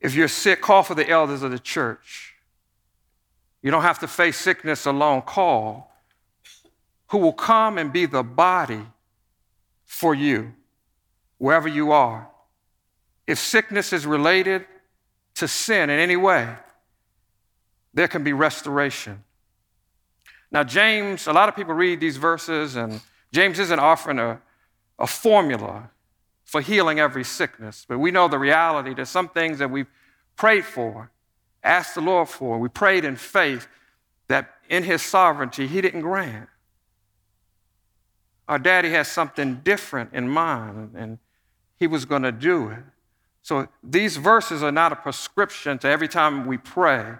if 0.00 0.14
you're 0.14 0.28
sick, 0.28 0.60
call 0.60 0.82
for 0.82 0.94
the 0.94 1.08
elders 1.08 1.42
of 1.42 1.50
the 1.50 1.58
church. 1.58 2.34
You 3.62 3.70
don't 3.70 3.82
have 3.82 4.00
to 4.00 4.08
face 4.08 4.36
sickness 4.36 4.84
alone. 4.84 5.22
Call 5.22 5.90
who 7.08 7.18
will 7.18 7.32
come 7.32 7.78
and 7.78 7.92
be 7.92 8.04
the 8.06 8.22
body 8.22 8.82
for 9.86 10.14
you 10.14 10.52
wherever 11.38 11.68
you 11.68 11.92
are. 11.92 12.28
If 13.26 13.38
sickness 13.38 13.92
is 13.92 14.04
related 14.04 14.66
to 15.36 15.48
sin 15.48 15.90
in 15.90 15.98
any 15.98 16.16
way, 16.16 16.48
there 17.92 18.08
can 18.08 18.24
be 18.24 18.32
restoration. 18.32 19.24
Now, 20.50 20.62
James, 20.62 21.26
a 21.26 21.32
lot 21.32 21.48
of 21.48 21.56
people 21.56 21.74
read 21.74 22.00
these 22.00 22.16
verses, 22.16 22.76
and 22.76 23.00
James 23.32 23.58
isn't 23.58 23.78
offering 23.78 24.18
a, 24.18 24.40
a 24.98 25.06
formula 25.06 25.90
for 26.44 26.60
healing 26.60 27.00
every 27.00 27.24
sickness. 27.24 27.84
But 27.88 27.98
we 27.98 28.10
know 28.10 28.28
the 28.28 28.38
reality 28.38 28.94
There's 28.94 29.08
some 29.08 29.28
things 29.28 29.58
that 29.58 29.70
we've 29.70 29.90
prayed 30.36 30.64
for, 30.64 31.10
asked 31.62 31.94
the 31.94 32.00
Lord 32.00 32.28
for, 32.28 32.58
we 32.58 32.68
prayed 32.68 33.04
in 33.04 33.16
faith 33.16 33.66
that 34.28 34.54
in 34.68 34.84
His 34.84 35.02
sovereignty, 35.02 35.66
He 35.66 35.80
didn't 35.80 36.02
grant. 36.02 36.48
Our 38.46 38.58
daddy 38.58 38.90
has 38.90 39.08
something 39.08 39.56
different 39.64 40.12
in 40.12 40.28
mind, 40.28 40.94
and 40.96 41.18
He 41.76 41.86
was 41.86 42.04
going 42.04 42.22
to 42.22 42.32
do 42.32 42.68
it. 42.68 42.84
So 43.44 43.68
these 43.82 44.16
verses 44.16 44.62
are 44.62 44.72
not 44.72 44.90
a 44.90 44.96
prescription 44.96 45.78
to 45.80 45.86
every 45.86 46.08
time 46.08 46.46
we 46.46 46.56
pray 46.56 47.12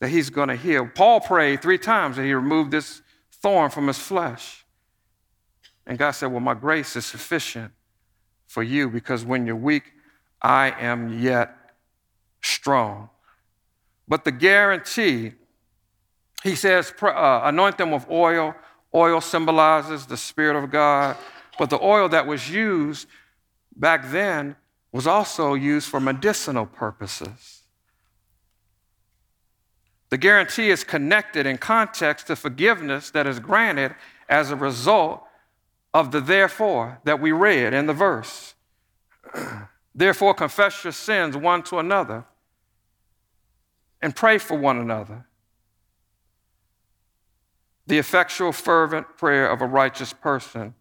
that 0.00 0.08
He's 0.08 0.30
going 0.30 0.48
to 0.48 0.56
heal. 0.56 0.88
Paul 0.92 1.20
prayed 1.20 1.60
three 1.60 1.76
times 1.76 2.16
that 2.16 2.24
He 2.24 2.32
removed 2.32 2.70
this 2.70 3.02
thorn 3.30 3.70
from 3.70 3.88
His 3.88 3.98
flesh. 3.98 4.64
And 5.86 5.98
God 5.98 6.12
said, 6.12 6.32
Well, 6.32 6.40
my 6.40 6.54
grace 6.54 6.96
is 6.96 7.04
sufficient 7.04 7.72
for 8.46 8.62
you 8.62 8.88
because 8.88 9.22
when 9.22 9.44
you're 9.44 9.54
weak, 9.54 9.92
I 10.40 10.70
am 10.70 11.18
yet 11.18 11.54
strong. 12.40 13.10
But 14.08 14.24
the 14.24 14.32
guarantee, 14.32 15.32
he 16.42 16.54
says, 16.54 16.90
uh, 17.02 17.42
anoint 17.44 17.76
them 17.76 17.90
with 17.90 18.08
oil. 18.10 18.54
Oil 18.94 19.20
symbolizes 19.20 20.06
the 20.06 20.16
Spirit 20.16 20.56
of 20.56 20.70
God. 20.70 21.18
But 21.58 21.68
the 21.68 21.82
oil 21.82 22.08
that 22.08 22.26
was 22.26 22.48
used 22.48 23.06
back 23.76 24.10
then 24.10 24.56
was 24.92 25.06
also 25.06 25.54
used 25.54 25.88
for 25.88 26.00
medicinal 26.00 26.66
purposes. 26.66 27.62
The 30.10 30.16
guarantee 30.16 30.70
is 30.70 30.84
connected 30.84 31.46
in 31.46 31.58
context 31.58 32.28
to 32.28 32.36
forgiveness 32.36 33.10
that 33.10 33.26
is 33.26 33.40
granted 33.40 33.94
as 34.28 34.50
a 34.50 34.56
result 34.56 35.22
of 35.92 36.12
the 36.12 36.20
therefore 36.20 37.00
that 37.04 37.20
we 37.20 37.32
read 37.32 37.74
in 37.74 37.86
the 37.86 37.92
verse. 37.92 38.54
therefore, 39.94 40.34
confess 40.34 40.84
your 40.84 40.92
sins 40.92 41.36
one 41.36 41.62
to 41.64 41.78
another 41.78 42.24
and 44.00 44.14
pray 44.16 44.38
for 44.38 44.56
one 44.56 44.78
another. 44.78 45.26
The 47.86 47.98
effectual, 47.98 48.52
fervent 48.52 49.16
prayer 49.16 49.50
of 49.50 49.60
a 49.60 49.66
righteous 49.66 50.12
person 50.12 50.74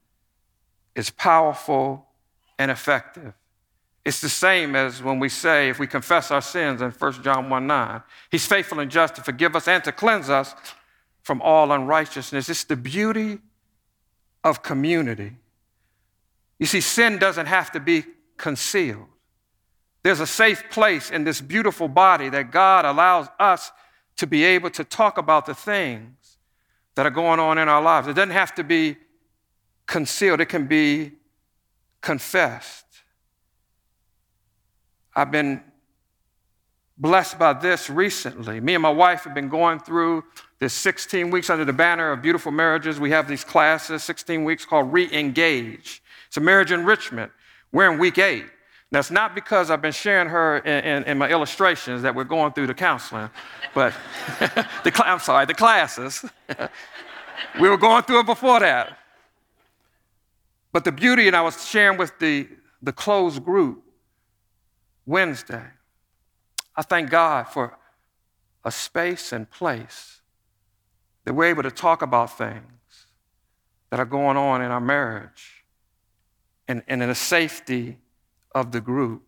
is 0.93 1.09
powerful 1.09 2.05
and 2.59 2.69
effective. 2.69 3.33
It's 4.07 4.21
the 4.21 4.29
same 4.29 4.73
as 4.73 5.03
when 5.03 5.19
we 5.19 5.27
say, 5.27 5.67
if 5.67 5.79
we 5.79 5.85
confess 5.85 6.31
our 6.31 6.41
sins 6.41 6.81
in 6.81 6.91
1 6.91 7.23
John 7.23 7.49
1 7.49 7.67
9, 7.67 8.01
He's 8.31 8.45
faithful 8.45 8.79
and 8.79 8.89
just 8.89 9.15
to 9.15 9.21
forgive 9.21 9.53
us 9.53 9.67
and 9.67 9.83
to 9.83 9.91
cleanse 9.91 10.29
us 10.29 10.55
from 11.23 11.41
all 11.41 11.73
unrighteousness. 11.73 12.47
It's 12.47 12.63
the 12.63 12.77
beauty 12.77 13.39
of 14.45 14.63
community. 14.63 15.33
You 16.57 16.67
see, 16.67 16.79
sin 16.79 17.17
doesn't 17.17 17.47
have 17.47 17.69
to 17.73 17.81
be 17.81 18.05
concealed. 18.37 19.07
There's 20.03 20.21
a 20.21 20.25
safe 20.25 20.63
place 20.71 21.11
in 21.11 21.25
this 21.25 21.41
beautiful 21.41 21.89
body 21.89 22.29
that 22.29 22.49
God 22.49 22.85
allows 22.85 23.27
us 23.37 23.73
to 24.15 24.25
be 24.25 24.45
able 24.45 24.69
to 24.69 24.85
talk 24.85 25.17
about 25.17 25.45
the 25.45 25.53
things 25.53 26.37
that 26.95 27.05
are 27.05 27.11
going 27.11 27.41
on 27.41 27.57
in 27.57 27.67
our 27.67 27.81
lives. 27.81 28.07
It 28.07 28.13
doesn't 28.13 28.29
have 28.29 28.55
to 28.55 28.63
be 28.63 28.95
concealed, 29.85 30.39
it 30.39 30.45
can 30.45 30.65
be 30.65 31.11
confessed. 31.99 32.86
I've 35.17 35.31
been 35.31 35.63
blessed 36.95 37.39
by 37.39 37.53
this 37.53 37.89
recently. 37.89 38.59
Me 38.59 38.75
and 38.75 38.83
my 38.83 38.91
wife 38.91 39.23
have 39.23 39.33
been 39.33 39.49
going 39.49 39.79
through 39.79 40.23
this 40.59 40.75
16 40.75 41.31
weeks 41.31 41.49
under 41.49 41.65
the 41.65 41.73
banner 41.73 42.11
of 42.11 42.21
beautiful 42.21 42.51
marriages. 42.51 42.99
We 42.99 43.09
have 43.09 43.27
these 43.27 43.43
classes, 43.43 44.03
16 44.03 44.43
weeks 44.43 44.63
called 44.63 44.93
Re 44.93 45.09
Engage. 45.11 46.03
It's 46.27 46.37
a 46.37 46.39
marriage 46.39 46.71
enrichment. 46.71 47.31
We're 47.71 47.91
in 47.91 47.97
week 47.97 48.19
eight. 48.19 48.45
That's 48.91 49.09
not 49.09 49.33
because 49.33 49.71
I've 49.71 49.81
been 49.81 49.91
sharing 49.91 50.29
her 50.29 50.59
in, 50.59 50.83
in, 50.83 51.03
in 51.05 51.17
my 51.17 51.29
illustrations 51.29 52.03
that 52.03 52.13
we're 52.13 52.23
going 52.23 52.53
through 52.53 52.67
the 52.67 52.75
counseling, 52.75 53.31
but 53.73 53.93
the, 54.39 55.01
I'm 55.03 55.19
sorry, 55.19 55.47
the 55.47 55.55
classes. 55.55 56.23
we 57.59 57.69
were 57.69 57.77
going 57.77 58.03
through 58.03 58.19
it 58.19 58.27
before 58.27 58.59
that. 58.59 58.99
But 60.71 60.85
the 60.85 60.91
beauty, 60.91 61.25
and 61.25 61.35
I 61.35 61.41
was 61.41 61.67
sharing 61.67 61.97
with 61.97 62.17
the, 62.19 62.47
the 62.83 62.93
closed 62.93 63.43
group 63.43 63.83
Wednesday, 65.07 65.63
I 66.75 66.83
thank 66.83 67.09
God 67.09 67.47
for 67.47 67.75
a 68.63 68.71
space 68.71 69.31
and 69.31 69.49
place 69.49 70.21
that 71.23 71.33
we're 71.33 71.45
able 71.45 71.63
to 71.63 71.71
talk 71.71 72.01
about 72.01 72.37
things 72.37 72.61
that 73.89 73.99
are 73.99 74.05
going 74.05 74.35
on 74.37 74.61
in 74.61 74.69
our 74.69 74.81
marriage 74.81 75.63
and, 76.67 76.83
and 76.87 77.01
in 77.01 77.07
the 77.07 77.15
safety 77.15 77.97
of 78.53 78.73
the 78.73 78.81
group. 78.81 79.23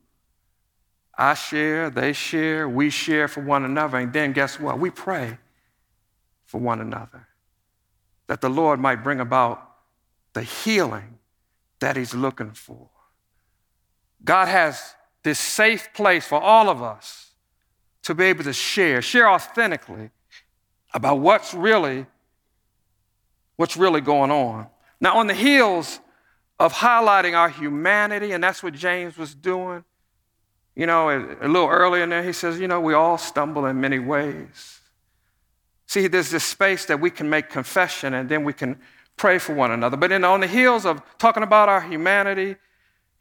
I 1.17 1.33
share, 1.33 1.89
they 1.89 2.13
share, 2.13 2.67
we 2.67 2.89
share 2.89 3.27
for 3.29 3.41
one 3.41 3.63
another, 3.63 3.97
and 3.97 4.11
then 4.11 4.33
guess 4.33 4.59
what? 4.59 4.79
We 4.79 4.89
pray 4.89 5.37
for 6.45 6.59
one 6.59 6.81
another 6.81 7.27
that 8.27 8.41
the 8.41 8.49
Lord 8.49 8.79
might 8.79 9.03
bring 9.03 9.19
about 9.19 9.65
the 10.33 10.43
healing 10.43 11.19
that 11.79 11.95
He's 11.95 12.13
looking 12.13 12.51
for. 12.51 12.89
God 14.23 14.47
has 14.47 14.95
this 15.23 15.39
safe 15.39 15.89
place 15.93 16.25
for 16.25 16.41
all 16.41 16.69
of 16.69 16.81
us 16.81 17.31
to 18.03 18.15
be 18.15 18.25
able 18.25 18.43
to 18.43 18.53
share, 18.53 19.01
share 19.01 19.29
authentically 19.29 20.09
about 20.93 21.19
what's 21.19 21.53
really 21.53 22.05
what's 23.57 23.75
really 23.75 23.99
going 23.99 24.31
on. 24.31 24.67
Now 25.01 25.17
on 25.17 25.27
the 25.27 25.33
heels 25.33 25.99
of 26.59 26.73
highlighting 26.73 27.37
our 27.37 27.49
humanity 27.49 28.31
and 28.31 28.43
that's 28.43 28.63
what 28.63 28.73
James 28.73 29.17
was 29.17 29.35
doing, 29.35 29.83
you 30.75 30.85
know, 30.85 31.09
a, 31.09 31.19
a 31.45 31.47
little 31.47 31.67
earlier 31.67 32.03
in 32.03 32.09
there 32.09 32.23
he 32.23 32.33
says, 32.33 32.59
you 32.59 32.67
know, 32.67 32.79
we 32.79 32.93
all 32.93 33.17
stumble 33.17 33.65
in 33.65 33.79
many 33.81 33.99
ways. 33.99 34.79
See, 35.87 36.07
there's 36.07 36.31
this 36.31 36.45
space 36.45 36.85
that 36.85 36.99
we 36.99 37.09
can 37.09 37.29
make 37.29 37.49
confession 37.49 38.13
and 38.13 38.29
then 38.29 38.43
we 38.43 38.53
can 38.53 38.79
pray 39.17 39.37
for 39.37 39.53
one 39.53 39.71
another. 39.71 39.97
But 39.97 40.11
then 40.11 40.23
on 40.23 40.39
the 40.39 40.47
heels 40.47 40.85
of 40.85 41.01
talking 41.17 41.43
about 41.43 41.67
our 41.67 41.81
humanity 41.81 42.55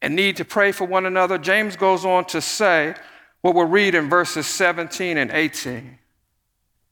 and 0.00 0.14
need 0.14 0.36
to 0.36 0.44
pray 0.44 0.72
for 0.72 0.86
one 0.86 1.06
another, 1.06 1.38
James 1.38 1.76
goes 1.76 2.04
on 2.04 2.24
to 2.26 2.40
say 2.40 2.94
what 3.40 3.54
we'll 3.54 3.66
read 3.66 3.94
in 3.94 4.08
verses 4.08 4.46
17 4.46 5.16
and 5.18 5.30
18. 5.30 5.98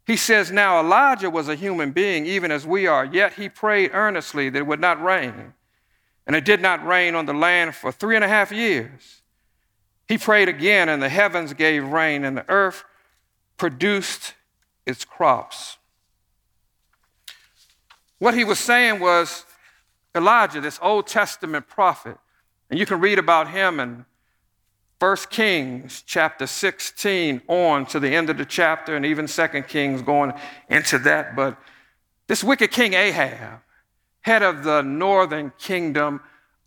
He 0.07 0.17
says, 0.17 0.53
Now 0.53 0.81
Elijah 0.81 1.31
was 1.31 1.49
a 1.49 1.55
human 1.55 1.91
being, 1.91 2.27
even 2.27 2.51
as 2.51 2.67
we 2.67 2.87
are, 2.87 3.05
yet 3.05 3.35
he 3.35 3.49
prayed 3.49 3.91
earnestly 3.93 4.49
that 4.49 4.59
it 4.59 4.67
would 4.67 4.81
not 4.81 5.03
rain. 5.03 5.55
And 6.27 6.35
it 6.35 6.45
did 6.45 6.61
not 6.61 6.85
rain 6.87 7.15
on 7.15 7.27
the 7.27 7.35
land 7.35 7.75
for 7.75 7.93
three 7.93 8.17
and 8.17 8.25
a 8.25 8.29
half 8.29 8.51
years. 8.51 9.23
He 10.09 10.19
prayed 10.19 10.49
again, 10.49 10.89
and 10.89 11.03
the 11.03 11.09
heavens 11.09 11.53
gave 11.55 11.87
rain, 11.87 12.25
and 12.25 12.37
the 12.37 12.49
earth 12.49 12.85
produced 13.57 14.35
its 14.85 15.05
crops. 15.05 15.79
What 18.19 18.35
he 18.35 18.45
was 18.45 18.59
saying 18.59 19.01
was 19.01 19.45
Elijah, 20.15 20.61
this 20.61 20.79
Old 20.81 21.07
Testament 21.07 21.69
prophet, 21.69 22.17
and 22.71 22.79
you 22.79 22.87
can 22.87 23.01
read 23.01 23.19
about 23.19 23.51
him 23.51 23.81
in 23.81 24.05
1 24.99 25.17
Kings 25.29 26.03
chapter 26.07 26.47
16 26.47 27.43
on 27.49 27.85
to 27.87 28.01
the 28.01 28.15
end 28.15 28.31
of 28.31 28.39
the 28.39 28.45
chapter, 28.45 28.97
and 28.97 29.05
even 29.05 29.27
2 29.27 29.49
Kings 29.69 30.01
going 30.03 30.33
into 30.69 30.99
that. 31.01 31.37
But 31.37 31.59
this 32.27 32.43
wicked 32.43 32.71
king 32.71 32.95
Ahab, 32.95 33.61
head 34.23 34.43
of 34.43 34.65
the 34.65 34.83
northern 34.83 35.53
kingdom 35.59 36.21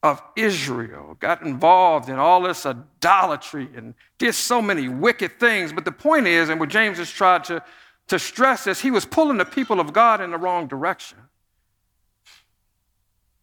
of 0.03 0.21
Israel, 0.35 1.17
got 1.19 1.41
involved 1.41 2.07
in 2.07 2.15
all 2.15 2.43
this 2.43 2.65
idolatry 2.65 3.67
and 3.75 3.95
did 4.19 4.35
so 4.35 4.61
many 4.61 4.87
wicked 4.87 5.39
things. 5.39 5.73
But 5.73 5.83
the 5.83 5.91
point 5.91 6.27
is, 6.27 6.49
and 6.49 6.59
what 6.59 6.69
James 6.69 6.99
has 6.99 7.09
tried 7.09 7.43
to, 7.45 7.63
to 8.07 8.19
stress 8.19 8.67
is, 8.67 8.79
he 8.79 8.91
was 8.91 9.05
pulling 9.05 9.37
the 9.37 9.45
people 9.45 9.79
of 9.79 9.91
God 9.91 10.21
in 10.21 10.31
the 10.31 10.37
wrong 10.37 10.67
direction. 10.67 11.17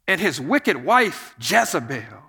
And 0.09 0.21
his 0.21 0.41
wicked 0.41 0.85
wife, 0.85 1.35
Jezebel, 1.41 2.26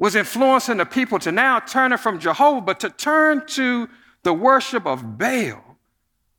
was 0.00 0.16
influencing 0.16 0.78
the 0.78 0.86
people 0.86 1.18
to 1.18 1.30
now 1.30 1.60
turn 1.60 1.96
from 1.98 2.18
Jehovah, 2.18 2.62
but 2.62 2.80
to 2.80 2.88
turn 2.88 3.46
to 3.48 3.86
the 4.22 4.32
worship 4.32 4.86
of 4.86 5.18
Baal, 5.18 5.76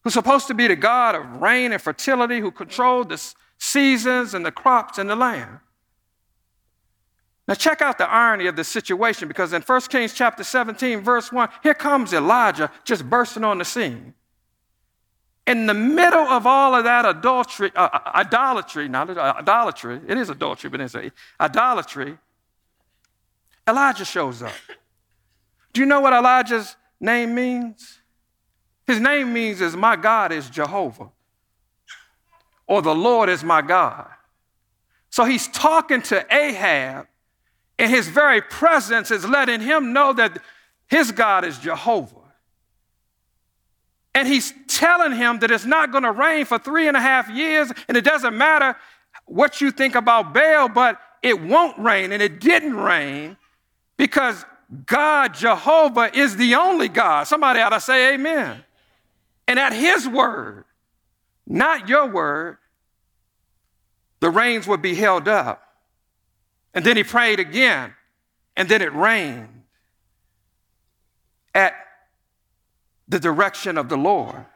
who's 0.03 0.13
supposed 0.13 0.47
to 0.47 0.55
be 0.55 0.67
the 0.67 0.75
God 0.75 1.13
of 1.13 1.41
rain 1.41 1.71
and 1.71 1.79
fertility, 1.79 2.39
who 2.39 2.49
controlled 2.49 3.09
the 3.09 3.33
seasons 3.59 4.33
and 4.33 4.43
the 4.43 4.51
crops 4.51 4.97
in 4.97 5.05
the 5.05 5.15
land. 5.15 5.59
Now 7.47 7.53
check 7.53 7.83
out 7.83 7.99
the 7.99 8.09
irony 8.09 8.47
of 8.47 8.55
the 8.55 8.63
situation 8.63 9.27
because 9.27 9.53
in 9.53 9.61
1 9.61 9.81
Kings 9.81 10.13
chapter 10.13 10.43
17, 10.43 11.01
verse 11.01 11.31
1, 11.31 11.49
here 11.61 11.75
comes 11.75 12.13
Elijah 12.13 12.71
just 12.83 13.07
bursting 13.07 13.43
on 13.43 13.59
the 13.59 13.65
scene. 13.65 14.15
In 15.45 15.67
the 15.67 15.73
middle 15.75 16.27
of 16.27 16.47
all 16.47 16.73
of 16.73 16.83
that 16.85 17.05
adultery, 17.05 17.71
uh, 17.75 17.89
uh 17.93 18.11
idolatry, 18.15 18.87
not 18.87 19.15
idolatry, 19.15 20.01
it 20.07 20.17
is 20.17 20.29
adultery, 20.29 20.69
but 20.71 20.81
it's 20.81 20.95
idolatry, 21.39 22.17
Elijah 23.67 24.05
shows 24.05 24.41
up. 24.41 24.53
Do 25.73 25.81
you 25.81 25.87
know 25.87 26.01
what 26.01 26.13
Elijah's 26.13 26.75
name 26.99 27.35
means? 27.35 27.99
His 28.87 28.99
name 28.99 29.31
means 29.31 29.61
is 29.61 29.75
my 29.75 29.95
God 29.95 30.31
is 30.31 30.49
Jehovah, 30.49 31.09
or 32.67 32.81
the 32.81 32.95
Lord 32.95 33.29
is 33.29 33.43
my 33.43 33.61
God. 33.61 34.07
So 35.09 35.25
he's 35.25 35.47
talking 35.47 36.01
to 36.03 36.25
Ahab, 36.33 37.07
and 37.77 37.91
his 37.91 38.07
very 38.07 38.41
presence 38.41 39.11
is 39.11 39.25
letting 39.25 39.61
him 39.61 39.93
know 39.93 40.13
that 40.13 40.39
his 40.87 41.11
God 41.11 41.45
is 41.45 41.57
Jehovah. 41.59 42.15
And 44.13 44.27
he's 44.27 44.53
telling 44.67 45.13
him 45.13 45.39
that 45.39 45.51
it's 45.51 45.65
not 45.65 45.91
going 45.91 46.03
to 46.03 46.11
rain 46.11 46.45
for 46.45 46.59
three 46.59 46.87
and 46.87 46.97
a 46.97 47.01
half 47.01 47.29
years, 47.29 47.71
and 47.87 47.95
it 47.95 48.03
doesn't 48.03 48.37
matter 48.37 48.75
what 49.25 49.61
you 49.61 49.71
think 49.71 49.95
about 49.95 50.33
Baal, 50.33 50.67
but 50.67 50.99
it 51.21 51.41
won't 51.41 51.77
rain, 51.79 52.11
and 52.11 52.21
it 52.21 52.41
didn't 52.41 52.75
rain 52.75 53.37
because 54.01 54.43
God, 54.87 55.35
Jehovah, 55.35 56.09
is 56.11 56.35
the 56.35 56.55
only 56.55 56.87
God. 56.87 57.25
Somebody 57.27 57.59
ought 57.59 57.69
to 57.69 57.79
say 57.79 58.15
amen. 58.15 58.63
And 59.47 59.59
at 59.59 59.73
his 59.73 60.07
word, 60.07 60.65
not 61.45 61.87
your 61.87 62.07
word, 62.07 62.57
the 64.19 64.31
rains 64.31 64.65
would 64.65 64.81
be 64.81 64.95
held 64.95 65.27
up. 65.27 65.61
And 66.73 66.83
then 66.83 66.97
he 66.97 67.03
prayed 67.03 67.39
again, 67.39 67.93
and 68.57 68.67
then 68.67 68.81
it 68.81 68.91
rained 68.91 69.65
at 71.53 71.75
the 73.07 73.19
direction 73.19 73.77
of 73.77 73.87
the 73.87 73.97
Lord. 73.97 74.47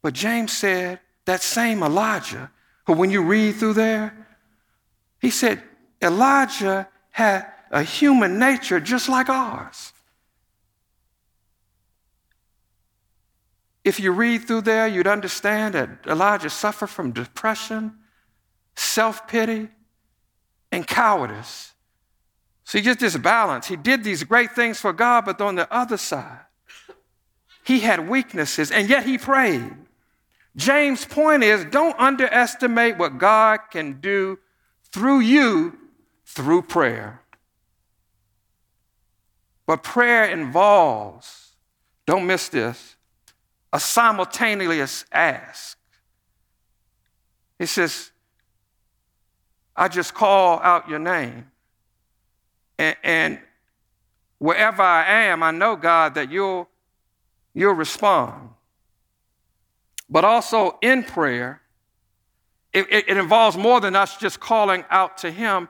But 0.00 0.14
James 0.14 0.56
said 0.56 1.00
that 1.26 1.42
same 1.42 1.82
Elijah, 1.82 2.50
who 2.86 2.94
when 2.94 3.10
you 3.10 3.20
read 3.20 3.56
through 3.56 3.74
there, 3.74 4.26
he 5.20 5.28
said, 5.28 5.62
Elijah 6.00 6.88
had 7.16 7.46
a 7.70 7.82
human 7.82 8.38
nature 8.38 8.78
just 8.78 9.08
like 9.08 9.30
ours. 9.30 9.94
If 13.82 13.98
you 13.98 14.12
read 14.12 14.46
through 14.46 14.60
there, 14.60 14.86
you'd 14.86 15.06
understand 15.06 15.72
that 15.72 15.88
Elijah 16.06 16.50
suffered 16.50 16.88
from 16.88 17.12
depression, 17.12 17.94
self 18.74 19.26
pity, 19.26 19.68
and 20.70 20.86
cowardice. 20.86 21.72
See, 22.64 22.82
just 22.82 22.98
this 22.98 23.16
balance. 23.16 23.66
He 23.66 23.76
did 23.76 24.04
these 24.04 24.22
great 24.22 24.52
things 24.52 24.78
for 24.78 24.92
God, 24.92 25.24
but 25.24 25.40
on 25.40 25.54
the 25.54 25.72
other 25.74 25.96
side, 25.96 26.44
he 27.64 27.80
had 27.80 28.10
weaknesses, 28.10 28.70
and 28.70 28.90
yet 28.90 29.06
he 29.06 29.16
prayed. 29.16 29.74
James' 30.54 31.06
point 31.06 31.42
is 31.42 31.64
don't 31.64 31.98
underestimate 31.98 32.98
what 32.98 33.16
God 33.16 33.60
can 33.70 34.02
do 34.02 34.38
through 34.92 35.20
you 35.20 35.78
through 36.26 36.62
prayer. 36.62 37.22
But 39.66 39.82
prayer 39.82 40.26
involves, 40.26 41.56
don't 42.06 42.26
miss 42.26 42.48
this, 42.48 42.96
a 43.72 43.80
simultaneous 43.80 45.04
ask. 45.10 45.78
He 47.58 47.66
says, 47.66 48.10
I 49.74 49.88
just 49.88 50.14
call 50.14 50.60
out 50.60 50.88
your 50.88 50.98
name. 50.98 51.50
And, 52.78 52.96
and, 53.02 53.38
wherever 54.38 54.82
I 54.82 55.24
am, 55.24 55.42
I 55.42 55.50
know, 55.50 55.76
God, 55.76 56.14
that 56.14 56.30
you'll, 56.30 56.68
you'll 57.54 57.74
respond. 57.74 58.50
But 60.08 60.24
also 60.24 60.78
in 60.82 61.02
prayer, 61.02 61.62
it, 62.72 62.86
it, 62.90 63.08
it 63.08 63.16
involves 63.16 63.56
more 63.56 63.80
than 63.80 63.96
us 63.96 64.16
just 64.16 64.40
calling 64.40 64.84
out 64.90 65.18
to 65.18 65.30
Him. 65.30 65.68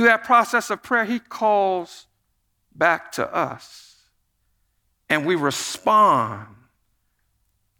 Through 0.00 0.08
that 0.08 0.24
process 0.24 0.70
of 0.70 0.82
prayer, 0.82 1.04
He 1.04 1.18
calls 1.18 2.06
back 2.74 3.12
to 3.12 3.34
us. 3.34 3.96
And 5.10 5.26
we 5.26 5.34
respond 5.34 6.46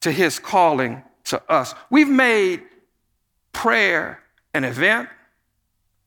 to 0.01 0.13
His 0.13 0.39
calling 0.39 1.03
to 1.25 1.43
us. 1.51 1.75
We've 1.89 2.11
made 2.11 2.61
prayer 3.53 4.23
an 4.53 4.65
event. 4.65 5.09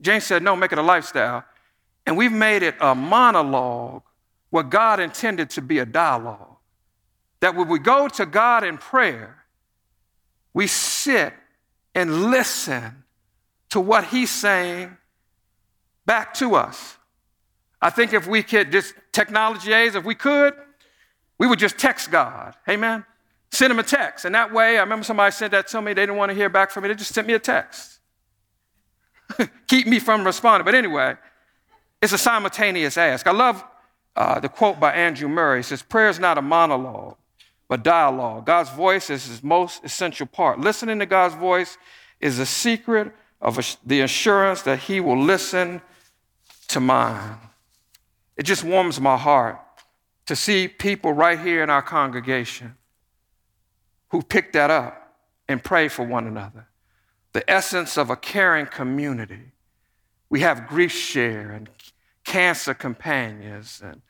James 0.01 0.25
said, 0.25 0.43
no, 0.43 0.55
make 0.55 0.71
it 0.71 0.77
a 0.77 0.83
lifestyle. 0.83 1.45
And 2.05 2.15
we've 2.15 2.31
made 2.31 2.61
it 2.61 2.75
a 2.79 2.93
monologue 2.93 4.03
what 4.51 4.69
God 4.69 4.99
intended 4.99 5.49
to 5.49 5.63
be 5.63 5.79
a 5.79 5.85
dialogue. 5.87 6.57
That 7.39 7.55
when 7.55 7.67
we 7.67 7.79
go 7.79 8.07
to 8.07 8.27
God 8.27 8.63
in 8.63 8.77
prayer, 8.77 9.45
we 10.53 10.67
sit 10.67 11.33
and 11.95 12.29
listen 12.29 13.03
to 13.69 13.79
what 13.79 14.03
He's 14.03 14.29
saying 14.29 14.97
back 16.05 16.33
to 16.35 16.55
us. 16.55 16.97
I 17.81 17.89
think 17.89 18.13
if 18.13 18.27
we 18.27 18.43
could, 18.43 18.71
just 18.71 18.93
technology 19.11 19.73
age, 19.73 19.95
if 19.95 20.05
we 20.05 20.15
could, 20.15 20.53
we 21.37 21.47
would 21.47 21.59
just 21.59 21.77
text 21.77 22.11
God. 22.11 22.55
Amen? 22.69 23.05
Send 23.51 23.71
him 23.71 23.79
a 23.79 23.83
text. 23.83 24.25
And 24.25 24.33
that 24.35 24.53
way, 24.53 24.77
I 24.77 24.81
remember 24.81 25.03
somebody 25.03 25.31
sent 25.31 25.51
that 25.51 25.67
to 25.67 25.81
me. 25.81 25.93
They 25.93 26.03
didn't 26.03 26.15
want 26.15 26.29
to 26.29 26.35
hear 26.35 26.49
back 26.49 26.71
from 26.71 26.83
me. 26.83 26.89
They 26.89 26.95
just 26.95 27.13
sent 27.13 27.27
me 27.27 27.33
a 27.33 27.39
text. 27.39 27.99
Keep 29.67 29.87
me 29.87 29.99
from 29.99 30.25
responding. 30.25 30.65
But 30.65 30.75
anyway, 30.75 31.15
it's 32.01 32.13
a 32.13 32.17
simultaneous 32.17 32.97
ask. 32.97 33.27
I 33.27 33.31
love 33.31 33.63
uh, 34.15 34.39
the 34.39 34.49
quote 34.49 34.79
by 34.79 34.93
Andrew 34.93 35.27
Murray. 35.27 35.59
It 35.59 35.63
says, 35.63 35.81
Prayer 35.81 36.09
is 36.09 36.19
not 36.19 36.37
a 36.37 36.41
monologue, 36.41 37.17
but 37.67 37.83
dialogue. 37.83 38.45
God's 38.45 38.69
voice 38.69 39.09
is 39.09 39.25
his 39.25 39.43
most 39.43 39.83
essential 39.83 40.27
part. 40.27 40.59
Listening 40.59 40.99
to 40.99 41.05
God's 41.05 41.35
voice 41.35 41.77
is 42.19 42.37
the 42.37 42.45
secret 42.45 43.13
of 43.41 43.77
the 43.85 44.01
assurance 44.01 44.61
that 44.61 44.79
he 44.79 44.99
will 44.99 45.21
listen 45.21 45.81
to 46.69 46.79
mine. 46.79 47.37
It 48.37 48.43
just 48.43 48.63
warms 48.63 48.99
my 48.99 49.17
heart 49.17 49.59
to 50.25 50.35
see 50.35 50.67
people 50.67 51.13
right 51.13 51.39
here 51.39 51.63
in 51.63 51.69
our 51.69 51.81
congregation 51.81 52.75
who 54.09 54.21
pick 54.21 54.53
that 54.53 54.69
up 54.69 55.15
and 55.47 55.63
pray 55.63 55.87
for 55.87 56.05
one 56.05 56.27
another. 56.27 56.67
The 57.33 57.49
essence 57.49 57.97
of 57.97 58.09
a 58.09 58.15
caring 58.15 58.67
community. 58.67 59.51
We 60.29 60.41
have 60.41 60.67
grief 60.67 60.91
share 60.91 61.51
and 61.51 61.69
cancer 62.23 62.73
companions 62.73 63.81
and 63.83 64.01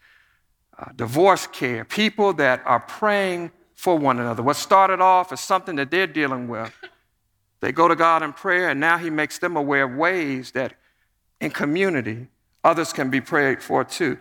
uh, 0.77 0.91
divorce 0.95 1.47
care, 1.47 1.85
people 1.85 2.33
that 2.33 2.61
are 2.65 2.79
praying 2.79 3.51
for 3.73 3.97
one 3.97 4.19
another. 4.19 4.43
What 4.43 4.55
started 4.55 5.01
off 5.01 5.31
as 5.31 5.39
something 5.39 5.75
that 5.75 5.91
they're 5.91 6.07
dealing 6.07 6.47
with, 6.47 6.73
they 7.59 7.71
go 7.71 7.87
to 7.87 7.95
God 7.95 8.23
in 8.23 8.33
prayer, 8.33 8.69
and 8.69 8.79
now 8.79 8.97
He 8.97 9.09
makes 9.09 9.39
them 9.39 9.55
aware 9.55 9.83
of 9.83 9.95
ways 9.95 10.51
that 10.51 10.73
in 11.39 11.51
community 11.51 12.27
others 12.63 12.93
can 12.93 13.09
be 13.09 13.21
prayed 13.21 13.61
for 13.61 13.83
too. 13.83 14.17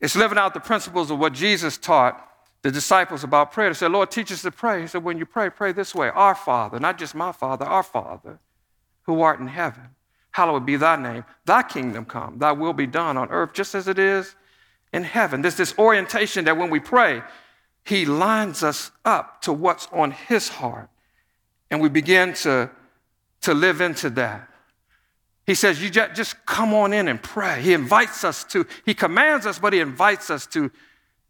It's 0.00 0.16
living 0.16 0.38
out 0.38 0.54
the 0.54 0.60
principles 0.60 1.10
of 1.10 1.18
what 1.18 1.32
Jesus 1.32 1.76
taught 1.76 2.24
the 2.62 2.70
disciples 2.70 3.24
about 3.24 3.52
prayer. 3.52 3.70
They 3.70 3.74
said, 3.74 3.92
Lord, 3.92 4.10
teach 4.10 4.32
us 4.32 4.42
to 4.42 4.50
pray. 4.50 4.80
He 4.80 4.86
said, 4.86 5.04
when 5.04 5.18
you 5.18 5.26
pray, 5.26 5.50
pray 5.50 5.72
this 5.72 5.94
way 5.94 6.08
Our 6.08 6.34
Father, 6.34 6.78
not 6.78 6.98
just 6.98 7.14
my 7.14 7.32
Father, 7.32 7.64
our 7.64 7.82
Father, 7.82 8.38
who 9.02 9.20
art 9.20 9.40
in 9.40 9.46
heaven. 9.46 9.82
Hallowed 10.30 10.66
be 10.66 10.76
thy 10.76 10.96
name. 10.96 11.24
Thy 11.44 11.62
kingdom 11.62 12.04
come. 12.04 12.38
Thy 12.38 12.52
will 12.52 12.72
be 12.72 12.86
done 12.86 13.16
on 13.16 13.28
earth 13.30 13.54
just 13.54 13.74
as 13.74 13.88
it 13.88 13.98
is 13.98 14.36
in 14.92 15.02
heaven. 15.02 15.42
There's 15.42 15.56
this 15.56 15.76
orientation 15.78 16.44
that 16.44 16.56
when 16.56 16.70
we 16.70 16.80
pray, 16.80 17.22
he 17.84 18.04
lines 18.04 18.62
us 18.62 18.90
up 19.04 19.42
to 19.42 19.52
what's 19.52 19.88
on 19.92 20.10
his 20.10 20.48
heart. 20.48 20.90
And 21.70 21.80
we 21.80 21.88
begin 21.88 22.34
to, 22.34 22.70
to 23.42 23.54
live 23.54 23.80
into 23.80 24.10
that. 24.10 24.48
He 25.48 25.54
says, 25.54 25.82
You 25.82 25.88
just 25.88 26.44
come 26.44 26.74
on 26.74 26.92
in 26.92 27.08
and 27.08 27.22
pray. 27.22 27.62
He 27.62 27.72
invites 27.72 28.22
us 28.22 28.44
to, 28.44 28.66
He 28.84 28.92
commands 28.92 29.46
us, 29.46 29.58
but 29.58 29.72
He 29.72 29.80
invites 29.80 30.28
us 30.28 30.46
to. 30.48 30.70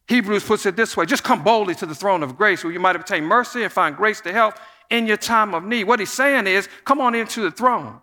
Hebrews 0.09 0.43
puts 0.43 0.67
it 0.67 0.75
this 0.75 0.97
way 0.97 1.07
just 1.07 1.23
come 1.23 1.45
boldly 1.45 1.77
to 1.77 1.87
the 1.87 1.95
throne 1.95 2.25
of 2.25 2.37
grace 2.37 2.65
where 2.65 2.73
you 2.73 2.81
might 2.81 2.97
obtain 2.97 3.23
mercy 3.23 3.63
and 3.63 3.73
find 3.73 3.95
grace 3.97 4.21
to 4.23 4.33
help 4.33 4.57
in 4.91 5.07
your 5.07 5.19
time 5.19 5.55
of 5.55 5.63
need. 5.63 5.85
What 5.85 6.01
He's 6.01 6.11
saying 6.11 6.49
is, 6.49 6.69
come 6.85 7.01
on 7.01 7.15
into 7.15 7.43
the 7.43 7.53
throne. 7.53 8.01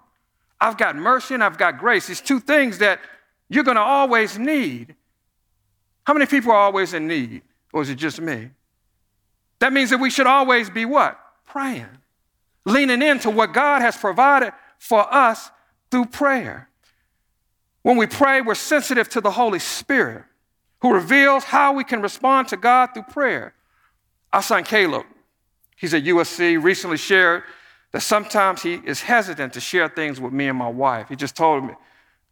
I've 0.62 0.78
got 0.78 0.96
mercy 0.96 1.34
and 1.34 1.44
I've 1.44 1.58
got 1.58 1.80
grace. 1.80 2.08
These 2.08 2.22
two 2.22 2.40
things 2.40 2.78
that 2.78 3.02
you're 3.50 3.66
going 3.66 3.76
to 3.76 3.82
always 3.82 4.40
need. 4.40 4.96
How 6.06 6.14
many 6.14 6.28
people 6.28 6.54
are 6.54 6.58
always 6.60 6.94
in 6.94 7.10
need? 7.10 7.42
Or 7.74 7.82
is 7.82 7.90
it 7.90 7.96
just 7.96 8.22
me? 8.22 8.52
That 9.60 9.74
means 9.74 9.90
that 9.90 10.00
we 10.00 10.10
should 10.10 10.28
always 10.28 10.70
be 10.70 10.86
what? 10.86 11.20
Praying, 11.46 11.90
leaning 12.64 13.02
into 13.02 13.30
what 13.30 13.52
God 13.52 13.82
has 13.82 13.98
provided 13.98 14.54
for 14.80 15.14
us 15.14 15.52
through 15.92 16.06
prayer. 16.06 16.70
When 17.82 17.98
we 17.98 18.08
pray, 18.08 18.42
we're 18.42 18.56
sensitive 18.56 19.10
to 19.10 19.22
the 19.22 19.32
Holy 19.32 19.60
Spirit 19.60 20.24
who 20.80 20.94
reveals 20.94 21.44
how 21.44 21.74
we 21.74 21.84
can 21.84 22.02
respond 22.02 22.48
to 22.50 22.58
God 22.58 22.88
through 22.94 23.04
prayer. 23.04 23.54
Our 24.34 24.42
son 24.42 24.64
Caleb, 24.64 25.06
he's 25.76 25.94
at 25.94 26.04
USC, 26.04 26.62
recently 26.62 26.98
shared 26.98 27.44
that 27.92 28.02
sometimes 28.02 28.62
he 28.62 28.82
is 28.86 29.02
hesitant 29.02 29.54
to 29.54 29.60
share 29.60 29.88
things 29.88 30.20
with 30.20 30.34
me 30.34 30.48
and 30.48 30.58
my 30.58 30.68
wife. 30.68 31.10
He 31.10 31.16
just 31.16 31.36
told 31.36 31.64
me 31.64 31.74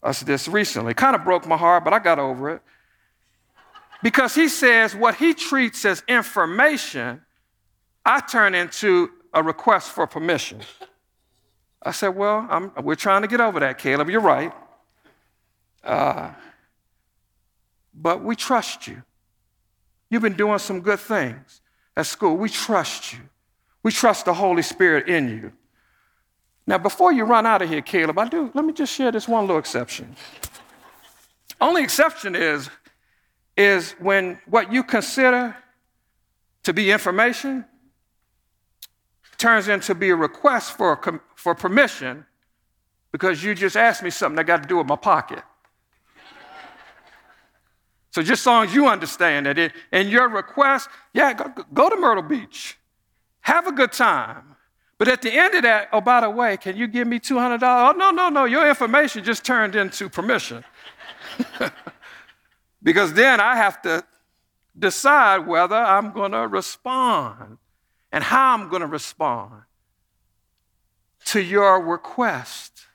us 0.02 0.22
this 0.22 0.48
recently. 0.48 0.92
It 0.92 0.98
kind 0.98 1.16
of 1.16 1.24
broke 1.24 1.48
my 1.48 1.58
heart, 1.58 1.84
but 1.84 1.94
I 1.94 2.00
got 2.00 2.20
over 2.20 2.50
it. 2.50 2.62
Because 4.02 4.36
he 4.36 4.50
says 4.50 4.94
what 4.94 5.16
he 5.16 5.34
treats 5.34 5.86
as 5.86 6.04
information, 6.08 7.22
I 8.06 8.20
turn 8.20 8.54
into 8.54 9.10
a 9.34 9.42
request 9.42 9.92
for 9.92 10.06
permission. 10.06 10.60
I 11.84 11.92
said, 11.92 12.10
Well, 12.10 12.48
I'm, 12.50 12.72
we're 12.82 12.96
trying 12.96 13.22
to 13.22 13.28
get 13.28 13.42
over 13.42 13.60
that, 13.60 13.78
Caleb. 13.78 14.10
You're 14.10 14.22
right. 14.22 14.54
Uh, 15.84 16.32
but 17.94 18.24
we 18.24 18.36
trust 18.36 18.88
you. 18.88 19.04
You've 20.10 20.22
been 20.22 20.34
doing 20.38 20.60
some 20.60 20.82
good 20.82 21.00
things 21.00 21.62
at 21.96 22.06
school. 22.06 22.38
We 22.38 22.50
trust 22.50 23.14
you. 23.14 23.20
We 23.84 23.92
trust 23.92 24.26
the 24.26 24.34
Holy 24.34 24.62
Spirit 24.62 25.10
in 25.10 25.28
you. 25.28 25.52
Now, 26.66 26.78
before 26.78 27.12
you 27.12 27.26
run 27.26 27.46
out 27.46 27.62
of 27.62 27.70
here, 27.70 27.82
Caleb, 27.82 28.18
I 28.18 28.30
do, 28.30 28.50
let 28.54 28.64
me 28.64 28.72
just 28.72 28.94
share 28.94 29.12
this 29.12 29.28
one 29.28 29.44
little 29.44 29.60
exception. 29.60 30.16
Only 31.60 31.84
exception 31.84 32.36
is, 32.36 32.70
is 33.58 33.92
when 34.00 34.40
what 34.46 34.72
you 34.72 34.84
consider 34.84 35.56
to 36.64 36.74
be 36.74 36.92
information 36.92 37.66
turns 39.38 39.68
into 39.68 39.94
be 39.94 40.10
a 40.10 40.16
request 40.16 40.78
for, 40.78 40.96
for 41.44 41.54
permission 41.54 42.26
because 43.12 43.44
you 43.44 43.54
just 43.54 43.76
asked 43.76 44.02
me 44.02 44.10
something 44.10 44.38
that 44.38 44.46
got 44.46 44.64
to 44.64 44.68
do 44.68 44.78
with 44.78 44.88
my 44.88 44.96
pocket. 44.96 45.44
So 48.12 48.24
just 48.24 48.46
long 48.46 48.66
as 48.66 48.74
you 48.74 48.88
understand 48.88 49.46
that 49.46 49.58
it, 49.58 49.74
and 49.92 50.10
your 50.10 50.30
request, 50.30 50.88
yeah, 51.14 51.34
go, 51.34 51.52
go 51.74 51.90
to 51.90 51.98
Myrtle 51.98 52.24
Beach. 52.24 52.78
Have 53.42 53.68
a 53.68 53.74
good 53.74 53.92
time. 53.92 54.56
But 54.98 55.10
at 55.10 55.22
the 55.22 55.32
end 55.32 55.54
of 55.56 55.64
that, 55.64 55.90
oh, 55.92 56.00
by 56.00 56.22
the 56.22 56.30
way, 56.30 56.56
can 56.56 56.78
you 56.78 56.88
give 56.88 57.08
me 57.08 57.20
$200? 57.20 57.60
Oh, 57.62 57.92
no, 57.98 58.12
no, 58.12 58.30
no. 58.30 58.46
Your 58.46 58.70
information 58.70 59.22
just 59.24 59.44
turned 59.44 59.76
into 59.76 60.08
permission. 60.08 60.64
because 62.84 63.12
then 63.14 63.42
I 63.42 63.58
have 63.58 63.82
to 63.82 64.06
decide 64.80 65.46
whether 65.46 65.76
I'm 65.76 66.14
going 66.14 66.32
to 66.32 66.48
respond 66.48 67.58
and 68.14 68.24
how 68.24 68.54
I'm 68.54 68.70
going 68.70 68.82
to 68.82 68.88
respond 68.88 69.64
to 71.26 71.42
your 71.42 71.82
request. 71.82 72.86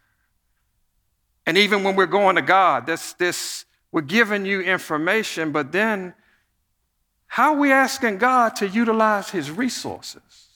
And 1.46 1.56
even 1.56 1.82
when 1.82 1.96
we're 1.96 2.06
going 2.06 2.36
to 2.36 2.42
God, 2.42 2.86
this, 2.86 3.14
this, 3.14 3.64
we're 3.90 4.02
giving 4.02 4.44
you 4.44 4.60
information, 4.60 5.50
but 5.52 5.72
then 5.72 6.14
how 7.26 7.54
are 7.54 7.58
we 7.58 7.72
asking 7.72 8.18
God 8.18 8.56
to 8.56 8.68
utilize 8.68 9.30
his 9.30 9.50
resources? 9.50 10.48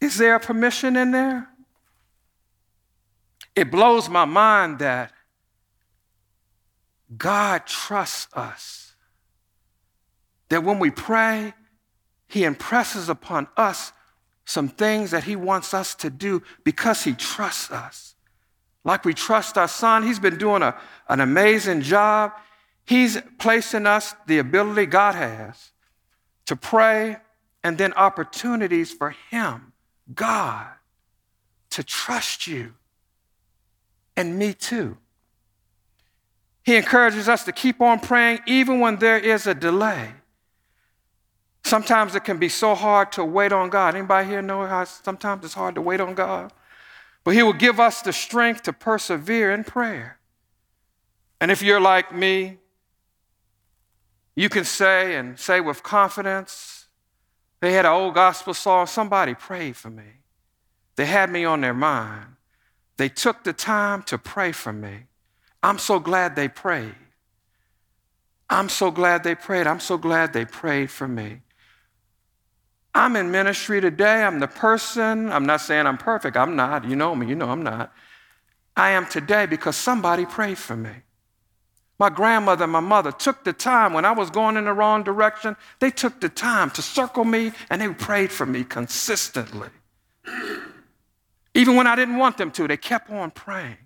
Is 0.00 0.16
there 0.18 0.34
a 0.34 0.40
permission 0.40 0.96
in 0.96 1.10
there? 1.10 1.48
It 3.54 3.70
blows 3.70 4.08
my 4.08 4.24
mind 4.24 4.78
that 4.78 5.12
God 7.16 7.66
trusts 7.66 8.32
us. 8.34 8.94
That 10.48 10.64
when 10.64 10.78
we 10.78 10.90
pray, 10.90 11.54
he 12.28 12.44
impresses 12.44 13.08
upon 13.08 13.46
us 13.56 13.92
some 14.44 14.68
things 14.68 15.10
that 15.12 15.24
He 15.24 15.36
wants 15.36 15.74
us 15.74 15.94
to 15.96 16.10
do 16.10 16.42
because 16.64 17.04
He 17.04 17.12
trusts 17.14 17.70
us. 17.70 18.14
Like 18.84 19.04
we 19.04 19.14
trust 19.14 19.56
our 19.56 19.68
son, 19.68 20.02
He's 20.02 20.18
been 20.18 20.38
doing 20.38 20.62
a, 20.62 20.76
an 21.08 21.20
amazing 21.20 21.82
job. 21.82 22.32
He's 22.84 23.18
placing 23.38 23.86
us 23.86 24.14
the 24.26 24.38
ability 24.38 24.86
God 24.86 25.14
has 25.14 25.70
to 26.46 26.56
pray 26.56 27.18
and 27.62 27.78
then 27.78 27.92
opportunities 27.94 28.92
for 28.92 29.14
Him, 29.30 29.72
God, 30.14 30.66
to 31.70 31.82
trust 31.82 32.46
you 32.46 32.74
and 34.16 34.38
me 34.38 34.52
too. 34.52 34.98
He 36.64 36.76
encourages 36.76 37.28
us 37.28 37.44
to 37.44 37.52
keep 37.52 37.80
on 37.80 38.00
praying 38.00 38.40
even 38.46 38.80
when 38.80 38.96
there 38.96 39.18
is 39.18 39.46
a 39.46 39.54
delay. 39.54 40.12
Sometimes 41.64 42.14
it 42.14 42.24
can 42.24 42.38
be 42.38 42.48
so 42.48 42.74
hard 42.74 43.12
to 43.12 43.24
wait 43.24 43.52
on 43.52 43.70
God. 43.70 43.94
Anybody 43.94 44.28
here 44.28 44.42
know 44.42 44.66
how 44.66 44.84
sometimes 44.84 45.44
it's 45.44 45.54
hard 45.54 45.74
to 45.76 45.80
wait 45.80 46.00
on 46.00 46.14
God? 46.14 46.52
But 47.24 47.34
He 47.34 47.42
will 47.42 47.52
give 47.52 47.78
us 47.78 48.02
the 48.02 48.12
strength 48.12 48.62
to 48.64 48.72
persevere 48.72 49.52
in 49.52 49.64
prayer. 49.64 50.18
And 51.40 51.50
if 51.50 51.62
you're 51.62 51.80
like 51.80 52.14
me, 52.14 52.58
you 54.34 54.48
can 54.48 54.64
say 54.64 55.16
and 55.16 55.38
say 55.38 55.60
with 55.60 55.82
confidence, 55.82 56.86
they 57.60 57.72
had 57.72 57.86
an 57.86 57.92
old 57.92 58.14
gospel 58.14 58.54
song, 58.54 58.86
somebody 58.86 59.34
prayed 59.34 59.76
for 59.76 59.90
me. 59.90 60.20
They 60.96 61.06
had 61.06 61.30
me 61.30 61.44
on 61.44 61.60
their 61.60 61.74
mind. 61.74 62.26
They 62.96 63.08
took 63.08 63.44
the 63.44 63.52
time 63.52 64.02
to 64.04 64.18
pray 64.18 64.52
for 64.52 64.72
me. 64.72 65.04
I'm 65.62 65.78
so 65.78 65.98
glad 65.98 66.34
they 66.34 66.48
prayed. 66.48 66.94
I'm 68.50 68.68
so 68.68 68.90
glad 68.90 69.24
they 69.24 69.34
prayed. 69.34 69.66
I'm 69.66 69.80
so 69.80 69.96
glad 69.96 70.32
they 70.32 70.44
prayed 70.44 70.90
for 70.90 71.08
me. 71.08 71.40
I'm 72.94 73.16
in 73.16 73.30
ministry 73.30 73.80
today. 73.80 74.22
I'm 74.22 74.40
the 74.40 74.48
person. 74.48 75.32
I'm 75.32 75.46
not 75.46 75.60
saying 75.60 75.86
I'm 75.86 75.98
perfect. 75.98 76.36
I'm 76.36 76.56
not. 76.56 76.84
You 76.84 76.96
know 76.96 77.14
me. 77.14 77.26
You 77.26 77.34
know 77.34 77.48
I'm 77.48 77.62
not. 77.62 77.92
I 78.76 78.90
am 78.90 79.06
today 79.06 79.46
because 79.46 79.76
somebody 79.76 80.26
prayed 80.26 80.58
for 80.58 80.76
me. 80.76 80.90
My 81.98 82.10
grandmother 82.10 82.64
and 82.64 82.72
my 82.72 82.80
mother 82.80 83.12
took 83.12 83.44
the 83.44 83.52
time 83.52 83.92
when 83.92 84.04
I 84.04 84.12
was 84.12 84.28
going 84.30 84.56
in 84.56 84.64
the 84.64 84.72
wrong 84.72 85.04
direction, 85.04 85.56
they 85.78 85.90
took 85.90 86.20
the 86.20 86.28
time 86.28 86.70
to 86.72 86.82
circle 86.82 87.24
me 87.24 87.52
and 87.70 87.80
they 87.80 87.88
prayed 87.88 88.32
for 88.32 88.44
me 88.44 88.64
consistently. 88.64 89.68
Even 91.54 91.76
when 91.76 91.86
I 91.86 91.94
didn't 91.94 92.16
want 92.16 92.38
them 92.38 92.50
to, 92.52 92.66
they 92.66 92.76
kept 92.76 93.10
on 93.10 93.30
praying. 93.30 93.76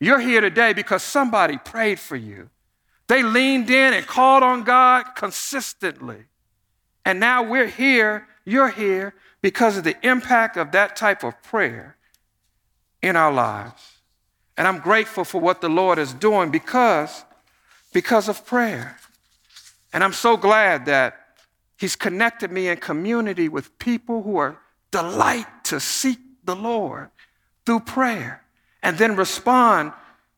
You're 0.00 0.20
here 0.20 0.40
today 0.40 0.72
because 0.72 1.02
somebody 1.02 1.58
prayed 1.58 2.00
for 2.00 2.16
you. 2.16 2.50
They 3.08 3.22
leaned 3.22 3.70
in 3.70 3.94
and 3.94 4.06
called 4.06 4.42
on 4.42 4.64
God 4.64 5.14
consistently. 5.14 6.24
And 7.08 7.20
now 7.20 7.42
we're 7.42 7.68
here, 7.68 8.28
you're 8.44 8.68
here 8.68 9.14
because 9.40 9.78
of 9.78 9.84
the 9.84 9.96
impact 10.06 10.58
of 10.58 10.72
that 10.72 10.94
type 10.94 11.24
of 11.24 11.42
prayer 11.42 11.96
in 13.00 13.16
our 13.16 13.32
lives. 13.32 14.00
And 14.58 14.68
I'm 14.68 14.78
grateful 14.78 15.24
for 15.24 15.40
what 15.40 15.62
the 15.62 15.70
Lord 15.70 15.98
is 15.98 16.12
doing 16.12 16.50
because, 16.50 17.24
because 17.94 18.28
of 18.28 18.44
prayer. 18.44 18.98
And 19.90 20.04
I'm 20.04 20.12
so 20.12 20.36
glad 20.36 20.84
that 20.84 21.18
He's 21.78 21.96
connected 21.96 22.52
me 22.52 22.68
in 22.68 22.76
community 22.76 23.48
with 23.48 23.78
people 23.78 24.22
who 24.22 24.36
are 24.36 24.58
delight 24.90 25.46
to 25.64 25.80
seek 25.80 26.18
the 26.44 26.56
Lord 26.56 27.08
through 27.64 27.80
prayer 27.80 28.42
and 28.82 28.98
then 28.98 29.16
respond 29.16 29.94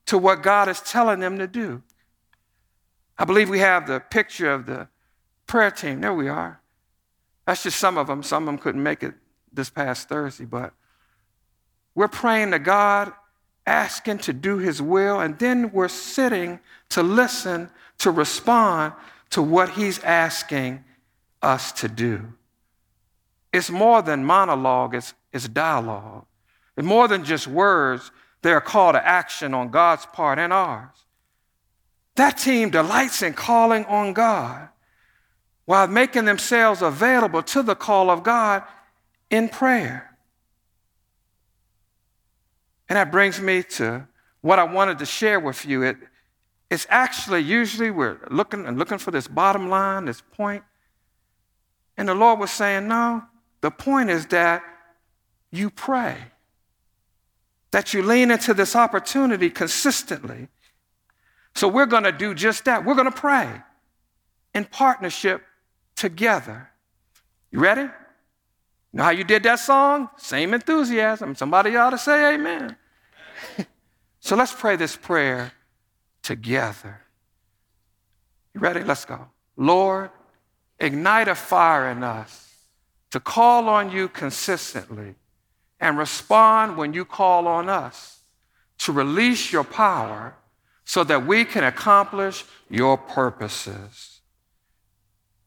to 0.07 0.17
what 0.17 0.45
God 0.45 0.69
is 0.69 0.81
telling 0.81 1.19
them 1.19 1.37
to 1.39 1.49
do. 1.49 1.83
I 3.19 3.25
believe 3.25 3.51
we 3.51 3.59
have 3.59 3.89
the 3.89 3.99
picture 3.99 4.53
of 4.53 4.67
the 4.67 4.87
prayer 5.49 5.73
team. 5.73 6.01
There 6.01 6.15
we 6.15 6.29
are. 6.29 6.60
That's 7.51 7.65
just 7.65 7.81
some 7.81 7.99
of 7.99 8.07
them. 8.07 8.23
Some 8.23 8.45
of 8.45 8.47
them 8.47 8.59
couldn't 8.59 8.81
make 8.85 9.03
it 9.03 9.13
this 9.53 9.71
past 9.71 10.09
Thursday, 10.09 10.45
but 10.45 10.73
we're 11.97 12.07
praying 12.07 12.53
to 12.53 12.61
God 12.61 13.13
asking 13.67 14.19
to 14.19 14.33
do 14.33 14.59
his 14.59 14.81
will, 14.81 15.19
and 15.19 15.37
then 15.41 15.73
we're 15.73 15.89
sitting 15.89 16.61
to 16.91 17.03
listen, 17.03 17.69
to 17.99 18.13
respond 18.13 18.93
to 19.31 19.43
what 19.43 19.71
he's 19.71 19.99
asking 20.05 20.85
us 21.43 21.73
to 21.73 21.89
do. 21.89 22.33
It's 23.53 23.69
more 23.69 24.01
than 24.01 24.25
monologue, 24.25 24.95
it's, 24.95 25.13
it's 25.33 25.49
dialogue. 25.49 26.27
It's 26.77 26.87
more 26.87 27.09
than 27.09 27.25
just 27.25 27.49
words, 27.49 28.13
they're 28.43 28.59
a 28.59 28.63
call 28.63 28.93
to 28.93 29.05
action 29.05 29.55
on 29.55 29.71
God's 29.71 30.07
part 30.07 30.39
and 30.39 30.53
ours. 30.53 31.05
That 32.15 32.39
team 32.39 32.71
delights 32.71 33.23
in 33.23 33.33
calling 33.33 33.87
on 33.87 34.13
God 34.13 34.69
while 35.65 35.87
making 35.87 36.25
themselves 36.25 36.83
available 36.83 37.43
to 37.43 37.63
the 37.63 37.75
call 37.75 38.11
of 38.11 38.23
God 38.23 38.63
in 39.31 39.49
prayer. 39.49 40.17
And 42.89 42.97
that 42.97 43.13
brings 43.13 43.41
me 43.41 43.63
to 43.63 44.09
what 44.41 44.59
I 44.59 44.65
wanted 44.65 44.99
to 44.99 45.07
share 45.07 45.39
with 45.39 45.65
you. 45.65 45.83
It, 45.83 45.97
it's 46.71 46.87
actually 46.89 47.41
usually 47.41 47.91
we're 47.91 48.19
looking 48.31 48.67
and 48.67 48.79
looking 48.79 48.99
for 48.99 49.11
this 49.11 49.29
bottom 49.29 49.69
line, 49.69 50.07
this 50.07 50.23
point. 50.33 50.65
And 51.97 52.09
the 52.09 52.15
Lord 52.15 52.41
was 52.41 52.51
saying, 52.51 52.89
no, 52.89 53.23
the 53.61 53.71
point 53.71 54.11
is 54.11 54.27
that 54.27 54.63
you 55.53 55.71
pray, 55.71 56.17
that 57.71 57.93
you 57.93 58.03
lean 58.03 58.31
into 58.31 58.55
this 58.55 58.75
opportunity 58.75 59.51
consistently. 59.51 60.49
So 61.55 61.69
we're 61.69 61.87
going 61.87 62.05
to 62.05 62.13
do 62.13 62.35
just 62.35 62.65
that. 62.65 62.85
We're 62.85 62.95
going 62.95 63.11
to 63.11 63.17
pray 63.17 63.63
in 64.55 64.65
partnership 64.65 65.43
together. 66.01 66.71
You 67.53 67.61
ready? 67.61 67.83
You 67.83 67.89
know 68.95 69.05
how 69.05 69.11
you 69.11 69.23
did 69.23 69.43
that 69.43 69.59
song? 69.59 70.09
Same 70.17 70.55
enthusiasm. 70.55 71.35
Somebody 71.35 71.77
ought 71.77 71.91
to 71.91 71.99
say 71.99 72.35
amen. 72.35 72.75
so 74.21 74.35
let's 74.35 74.55
pray 74.55 74.77
this 74.77 74.97
prayer 74.97 75.53
together. 76.23 77.03
You 78.55 78.61
ready? 78.61 78.83
Let's 78.83 79.05
go. 79.05 79.29
Lord, 79.59 80.11
ignite 80.79 81.29
a 81.29 81.35
fire 81.35 81.91
in 81.91 82.03
us 82.03 82.49
to 83.11 83.21
call 83.21 83.69
on 83.69 83.93
you 83.93 84.09
consistently 84.09 85.17
and 85.81 85.99
respond 85.99 86.79
when 86.79 86.95
you 86.95 87.05
call 87.05 87.47
on 87.47 87.69
us 87.69 88.21
to 88.79 88.93
release 88.93 89.53
your 89.53 89.65
power 89.65 90.35
so 90.85 91.05
that 91.05 91.27
we 91.27 91.45
can 91.45 91.63
accomplish 91.63 92.45
your 92.71 92.97
purposes. 92.97 94.20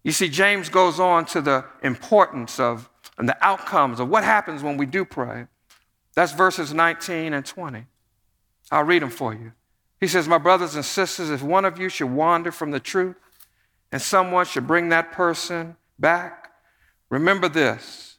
You 0.04 0.12
see, 0.12 0.28
James 0.28 0.70
goes 0.70 1.00
on 1.00 1.26
to 1.28 1.42
the 1.42 1.66
importance 1.82 2.60
of 2.60 2.90
and 3.18 3.30
the 3.30 3.46
outcomes 3.46 4.00
of 4.00 4.10
what 4.10 4.24
happens 4.24 4.64
when 4.64 4.78
we 4.78 4.86
do 4.86 5.06
pray. 5.06 5.48
That's 6.16 6.34
verses 6.34 6.74
19 6.74 7.34
and 7.34 7.46
20. 7.46 7.86
I'll 8.72 8.84
read 8.84 9.02
them 9.02 9.10
for 9.10 9.34
you. 9.34 9.54
He 10.00 10.08
says, 10.08 10.28
My 10.28 10.38
brothers 10.38 10.76
and 10.76 10.84
sisters, 10.84 11.30
if 11.30 11.42
one 11.42 11.66
of 11.66 11.80
you 11.80 11.90
should 11.90 12.10
wander 12.12 12.52
from 12.52 12.72
the 12.72 12.80
truth 12.80 13.16
and 13.92 14.02
someone 14.02 14.46
should 14.46 14.68
bring 14.68 14.90
that 14.90 15.12
person 15.12 15.78
back, 16.00 16.52
remember 17.10 17.48
this 17.48 18.18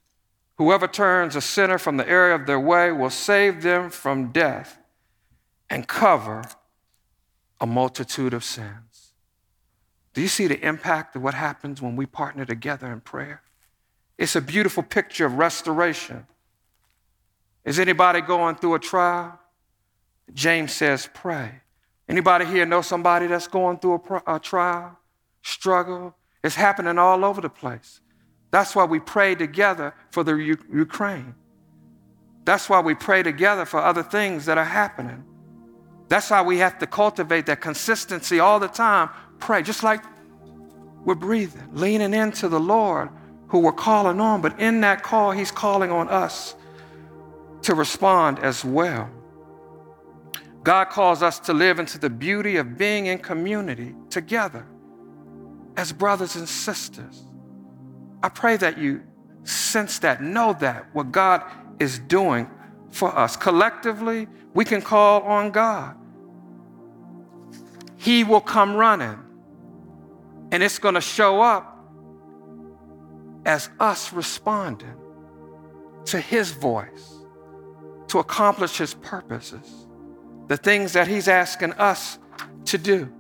whoever 0.57 0.87
turns 0.87 1.35
a 1.35 1.41
sinner 1.41 1.79
from 1.79 1.97
the 1.97 2.09
error 2.09 2.33
of 2.33 2.47
their 2.47 2.61
way 2.61 2.93
will 2.93 3.11
save 3.11 3.63
them 3.63 3.91
from 3.91 4.31
death 4.31 4.79
and 5.69 5.89
cover 5.89 6.45
a 7.61 7.67
multitude 7.67 8.33
of 8.33 8.45
sins. 8.45 8.94
Do 10.15 10.23
you 10.23 10.29
see 10.29 10.47
the 10.47 10.61
impact 10.67 11.17
of 11.17 11.23
what 11.23 11.35
happens 11.35 11.83
when 11.83 11.97
we 11.97 12.07
partner 12.07 12.45
together 12.45 12.91
in 12.91 13.01
prayer? 13.01 13.43
It's 14.17 14.37
a 14.37 14.41
beautiful 14.41 14.83
picture 14.83 15.27
of 15.27 15.35
restoration. 15.35 16.27
Is 17.65 17.79
anybody 17.79 18.21
going 18.21 18.55
through 18.55 18.75
a 18.75 18.79
trial? 18.79 19.39
James 20.33 20.73
says, 20.73 21.09
pray. 21.13 21.61
Anybody 22.09 22.45
here 22.45 22.65
know 22.65 22.81
somebody 22.81 23.27
that's 23.27 23.49
going 23.49 23.79
through 23.79 24.03
a, 24.27 24.37
a 24.37 24.41
trial, 24.41 24.99
struggle? 25.43 26.15
It's 26.45 26.55
happening 26.55 26.99
all 26.99 27.25
over 27.25 27.41
the 27.41 27.49
place. 27.49 28.01
That's 28.51 28.77
why 28.77 28.85
we 28.85 29.01
pray 29.01 29.35
together 29.35 29.95
for 30.11 30.23
the 30.23 30.35
U- 30.35 30.59
Ukraine. 30.73 31.35
That's 32.45 32.69
why 32.69 32.81
we 32.81 32.95
pray 32.95 33.23
together 33.23 33.65
for 33.65 33.81
other 33.81 34.03
things 34.03 34.45
that 34.47 34.59
are 34.59 34.65
happening. 34.65 35.25
That's 36.09 36.31
why 36.31 36.43
we 36.43 36.59
have 36.59 36.79
to 36.79 36.87
cultivate 36.87 37.47
that 37.47 37.61
consistency 37.61 38.39
all 38.39 38.61
the 38.61 38.69
time. 38.69 39.09
Pray, 39.45 39.63
just 39.63 39.83
like 39.83 40.03
we're 41.05 41.15
breathing, 41.15 41.69
leaning 41.75 42.15
into 42.15 42.49
the 42.49 42.59
Lord 42.59 43.11
who 43.49 43.59
we're 43.59 43.73
calling 43.73 44.19
on, 44.19 44.41
but 44.41 44.59
in 44.59 44.81
that 44.81 45.03
call, 45.03 45.33
He's 45.33 45.51
calling 45.51 45.91
on 45.91 46.09
us 46.09 46.55
to 47.61 47.75
respond 47.75 48.39
as 48.39 48.65
well. 48.65 49.11
God 50.63 50.87
calls 50.87 51.23
us 51.23 51.39
to 51.41 51.53
live 51.53 51.79
into 51.79 51.99
the 51.99 52.09
beauty 52.09 52.57
of 52.57 52.79
being 52.79 53.05
in 53.05 53.19
community 53.19 53.95
together 54.09 54.65
as 55.77 55.93
brothers 55.93 56.37
and 56.37 56.49
sisters. 56.49 57.23
I 58.23 58.31
pray 58.31 58.57
that 58.57 58.79
you 58.79 59.03
sense 59.43 59.99
that, 59.99 60.23
know 60.23 60.57
that, 60.61 60.87
what 60.95 61.13
God 61.13 61.43
is 61.79 61.99
doing 61.99 62.49
for 62.91 63.15
us. 63.15 63.37
Collectively, 63.37 64.27
we 64.55 64.65
can 64.65 64.81
call 64.81 65.21
on 65.21 65.51
God. 65.51 65.99
He 67.99 68.25
will 68.25 68.41
come 68.41 68.75
running, 68.75 69.19
and 70.55 70.63
it's 70.63 70.79
going 70.79 70.95
to 70.95 71.01
show 71.01 71.43
up 71.43 71.85
as 73.45 73.69
us 73.79 74.13
responding 74.13 74.95
to 76.07 76.21
His 76.21 76.53
voice 76.53 77.15
to 78.15 78.21
accomplish 78.21 78.79
his 78.79 78.95
purposes, 78.95 79.89
the 80.47 80.57
things 80.57 80.93
that 80.93 81.09
he's 81.09 81.27
asking 81.27 81.73
us 81.73 82.17
to 82.67 82.79
do. 82.79 83.13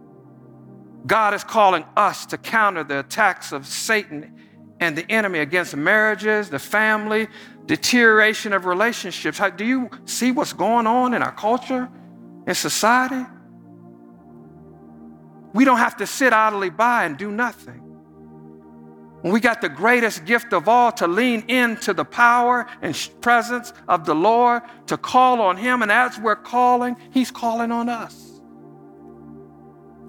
God 1.05 1.35
is 1.35 1.42
calling 1.42 1.85
us 1.97 2.27
to 2.27 2.38
counter 2.38 2.85
the 2.85 3.01
attacks 3.01 3.51
of 3.51 3.66
Satan 3.66 4.38
and 4.79 4.97
the 4.97 5.11
enemy 5.11 5.40
against 5.40 5.77
marriages, 5.77 6.49
the 6.49 6.61
family, 6.61 7.27
deterioration 7.66 8.53
of 8.53 8.66
relationships. 8.66 9.37
How, 9.37 9.51
do 9.51 9.64
you 9.64 9.90
see 10.05 10.31
what's 10.31 10.53
going 10.53 10.87
on 10.87 11.12
in 11.12 11.25
our 11.25 11.33
culture, 11.33 11.88
in 12.47 12.55
society? 12.55 13.27
We 15.54 15.64
don't 15.64 15.78
have 15.78 15.96
to 15.98 16.06
sit 16.06 16.32
idly 16.32 16.68
by 16.68 17.04
and 17.04 17.16
do 17.16 17.30
nothing. 17.30 17.80
When 19.22 19.32
we 19.32 19.40
got 19.40 19.62
the 19.62 19.70
greatest 19.70 20.26
gift 20.26 20.52
of 20.52 20.68
all 20.68 20.92
to 20.92 21.06
lean 21.06 21.48
into 21.48 21.94
the 21.94 22.04
power 22.04 22.66
and 22.82 22.94
presence 23.22 23.72
of 23.88 24.04
the 24.04 24.14
Lord, 24.14 24.62
to 24.88 24.98
call 24.98 25.40
on 25.40 25.56
Him, 25.56 25.80
and 25.80 25.90
as 25.90 26.18
we're 26.18 26.36
calling, 26.36 26.96
He's 27.10 27.30
calling 27.30 27.70
on 27.70 27.88
us. 27.88 28.32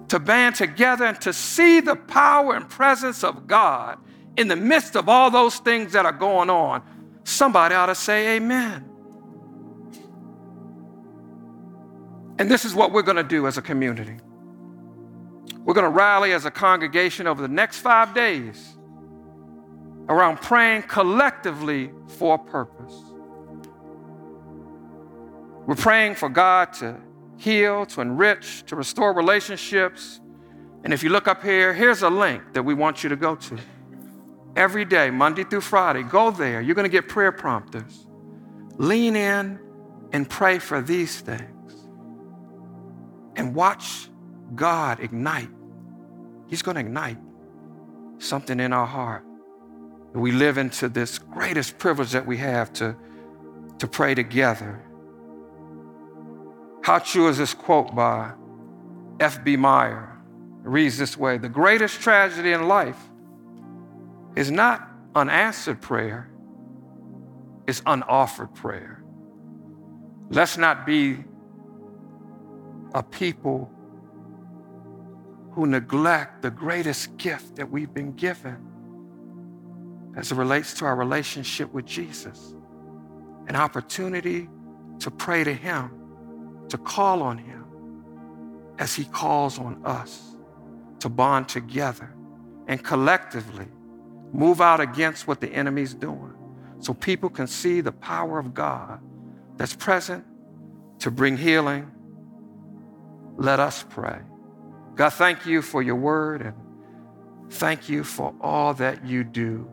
To 0.08 0.18
band 0.18 0.56
together 0.56 1.06
and 1.06 1.18
to 1.22 1.32
see 1.32 1.80
the 1.80 1.96
power 1.96 2.54
and 2.54 2.68
presence 2.68 3.24
of 3.24 3.46
God 3.46 3.98
in 4.36 4.48
the 4.48 4.56
midst 4.56 4.96
of 4.96 5.08
all 5.08 5.30
those 5.30 5.56
things 5.58 5.92
that 5.92 6.04
are 6.04 6.12
going 6.12 6.50
on. 6.50 6.82
Somebody 7.24 7.74
ought 7.74 7.86
to 7.86 7.94
say, 7.94 8.36
Amen. 8.36 8.84
And 12.38 12.50
this 12.50 12.64
is 12.64 12.74
what 12.74 12.92
we're 12.92 13.02
going 13.02 13.16
to 13.16 13.22
do 13.22 13.46
as 13.46 13.56
a 13.56 13.62
community. 13.62 14.18
We're 15.66 15.74
going 15.74 15.82
to 15.82 15.90
rally 15.90 16.32
as 16.32 16.44
a 16.44 16.50
congregation 16.50 17.26
over 17.26 17.42
the 17.42 17.48
next 17.48 17.78
five 17.78 18.14
days 18.14 18.76
around 20.08 20.40
praying 20.40 20.82
collectively 20.82 21.90
for 22.06 22.36
a 22.36 22.38
purpose. 22.38 22.94
We're 25.66 25.74
praying 25.74 26.14
for 26.14 26.28
God 26.28 26.72
to 26.74 27.00
heal, 27.36 27.84
to 27.86 28.00
enrich, 28.00 28.62
to 28.66 28.76
restore 28.76 29.12
relationships. 29.12 30.20
And 30.84 30.94
if 30.94 31.02
you 31.02 31.10
look 31.10 31.26
up 31.26 31.42
here, 31.42 31.74
here's 31.74 32.02
a 32.02 32.10
link 32.10 32.44
that 32.52 32.62
we 32.62 32.72
want 32.72 33.02
you 33.02 33.08
to 33.08 33.16
go 33.16 33.34
to. 33.34 33.58
Every 34.54 34.84
day, 34.84 35.10
Monday 35.10 35.42
through 35.42 35.62
Friday, 35.62 36.04
go 36.04 36.30
there. 36.30 36.60
You're 36.60 36.76
going 36.76 36.84
to 36.84 36.88
get 36.88 37.08
prayer 37.08 37.32
prompters. 37.32 38.06
Lean 38.76 39.16
in 39.16 39.58
and 40.12 40.30
pray 40.30 40.60
for 40.60 40.80
these 40.80 41.20
things. 41.20 41.72
And 43.34 43.52
watch 43.52 44.08
God 44.54 45.00
ignite. 45.00 45.50
He's 46.48 46.62
going 46.62 46.76
to 46.76 46.80
ignite 46.80 47.18
something 48.18 48.60
in 48.60 48.72
our 48.72 48.86
heart. 48.86 49.24
We 50.14 50.32
live 50.32 50.56
into 50.56 50.88
this 50.88 51.18
greatest 51.18 51.78
privilege 51.78 52.12
that 52.12 52.26
we 52.26 52.38
have 52.38 52.72
to, 52.74 52.96
to 53.78 53.86
pray 53.86 54.14
together 54.14 54.82
how 56.86 57.00
true 57.00 57.26
is 57.26 57.36
this 57.36 57.52
quote 57.52 57.96
by 57.96 58.32
F.B. 59.18 59.56
Meyer? 59.56 60.16
It 60.64 60.68
reads 60.68 60.96
this 60.96 61.16
way 61.16 61.36
The 61.36 61.48
greatest 61.48 62.00
tragedy 62.00 62.52
in 62.52 62.68
life 62.68 63.10
is 64.36 64.52
not 64.52 64.88
unanswered 65.12 65.82
prayer, 65.82 66.30
it's 67.66 67.82
unoffered 67.86 68.54
prayer. 68.54 69.02
Let's 70.30 70.56
not 70.56 70.86
be 70.86 71.24
a 72.94 73.02
people 73.02 73.68
who 75.56 75.66
neglect 75.66 76.42
the 76.42 76.50
greatest 76.50 77.16
gift 77.16 77.56
that 77.56 77.70
we've 77.70 77.94
been 77.94 78.12
given 78.12 78.58
as 80.14 80.30
it 80.30 80.34
relates 80.34 80.74
to 80.74 80.84
our 80.84 80.94
relationship 80.94 81.72
with 81.72 81.86
Jesus 81.86 82.54
an 83.48 83.56
opportunity 83.56 84.50
to 84.98 85.10
pray 85.10 85.44
to 85.44 85.54
Him 85.54 85.90
to 86.68 86.76
call 86.76 87.22
on 87.22 87.38
Him 87.38 87.64
as 88.78 88.94
He 88.94 89.06
calls 89.06 89.58
on 89.58 89.80
us 89.86 90.36
to 91.00 91.08
bond 91.08 91.48
together 91.48 92.14
and 92.66 92.84
collectively 92.84 93.66
move 94.34 94.60
out 94.60 94.80
against 94.80 95.26
what 95.26 95.40
the 95.40 95.48
enemy's 95.48 95.94
doing 95.94 96.34
so 96.80 96.92
people 96.92 97.30
can 97.30 97.46
see 97.46 97.80
the 97.80 97.92
power 97.92 98.38
of 98.38 98.52
God 98.52 99.00
that's 99.56 99.74
present 99.74 100.22
to 100.98 101.10
bring 101.10 101.38
healing. 101.38 101.90
Let 103.38 103.58
us 103.58 103.86
pray. 103.88 104.20
God, 104.96 105.10
thank 105.10 105.46
you 105.46 105.62
for 105.62 105.82
your 105.82 105.96
word 105.96 106.42
and 106.42 106.54
thank 107.50 107.88
you 107.88 108.02
for 108.02 108.34
all 108.40 108.74
that 108.74 109.06
you 109.06 109.22
do 109.22 109.70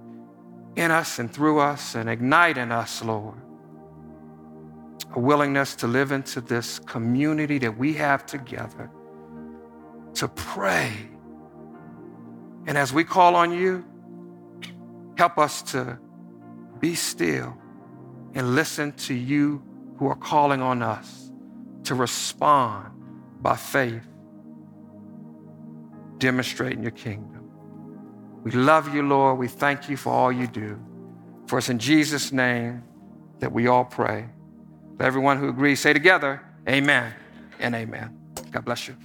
in 0.76 0.92
us 0.92 1.18
and 1.18 1.34
through 1.34 1.60
us 1.60 1.96
and 1.96 2.10
ignite 2.10 2.58
in 2.58 2.72
us, 2.72 3.04
Lord 3.04 3.44
a 5.16 5.20
willingness 5.20 5.76
to 5.76 5.88
live 5.88 6.12
into 6.12 6.42
this 6.42 6.80
community 6.80 7.60
that 7.60 7.78
we 7.78 7.94
have 7.94 8.26
together, 8.26 8.90
to 10.16 10.28
pray. 10.28 10.92
And 12.66 12.78
as 12.78 12.92
we 12.92 13.04
call 13.04 13.36
on 13.36 13.52
you, 13.52 13.86
help 15.18 15.38
us 15.38 15.62
to 15.74 16.00
be 16.80 16.96
still 16.96 17.56
and 18.34 18.56
listen 18.56 18.92
to 18.94 19.14
you 19.14 19.62
who 19.98 20.08
are 20.08 20.16
calling 20.16 20.62
on 20.62 20.82
us 20.82 21.32
to 21.84 21.94
respond 21.94 22.90
by 23.42 23.56
faith, 23.56 24.08
demonstrating 26.24 26.82
your 26.82 26.94
kingdom. 26.94 27.52
We 28.44 28.52
love 28.52 28.96
you, 28.96 29.04
Lord. 29.04 29.38
We 29.38 29.50
thank 29.50 29.90
you 29.90 29.98
for 29.98 30.14
all 30.14 30.32
you 30.32 30.48
do. 30.48 30.80
For 31.48 31.58
it's 31.58 31.68
in 31.68 31.80
Jesus' 31.80 32.32
name 32.32 32.82
that 33.40 33.52
we 33.52 33.68
all 33.68 33.84
pray. 33.84 34.30
Everyone 35.02 35.38
who 35.38 35.50
agrees, 35.50 35.82
say 35.82 35.92
together, 35.92 36.42
Amen 36.70 37.14
and 37.60 37.76
Amen. 37.76 38.18
God 38.52 38.64
bless 38.64 38.88
you. 38.88 38.96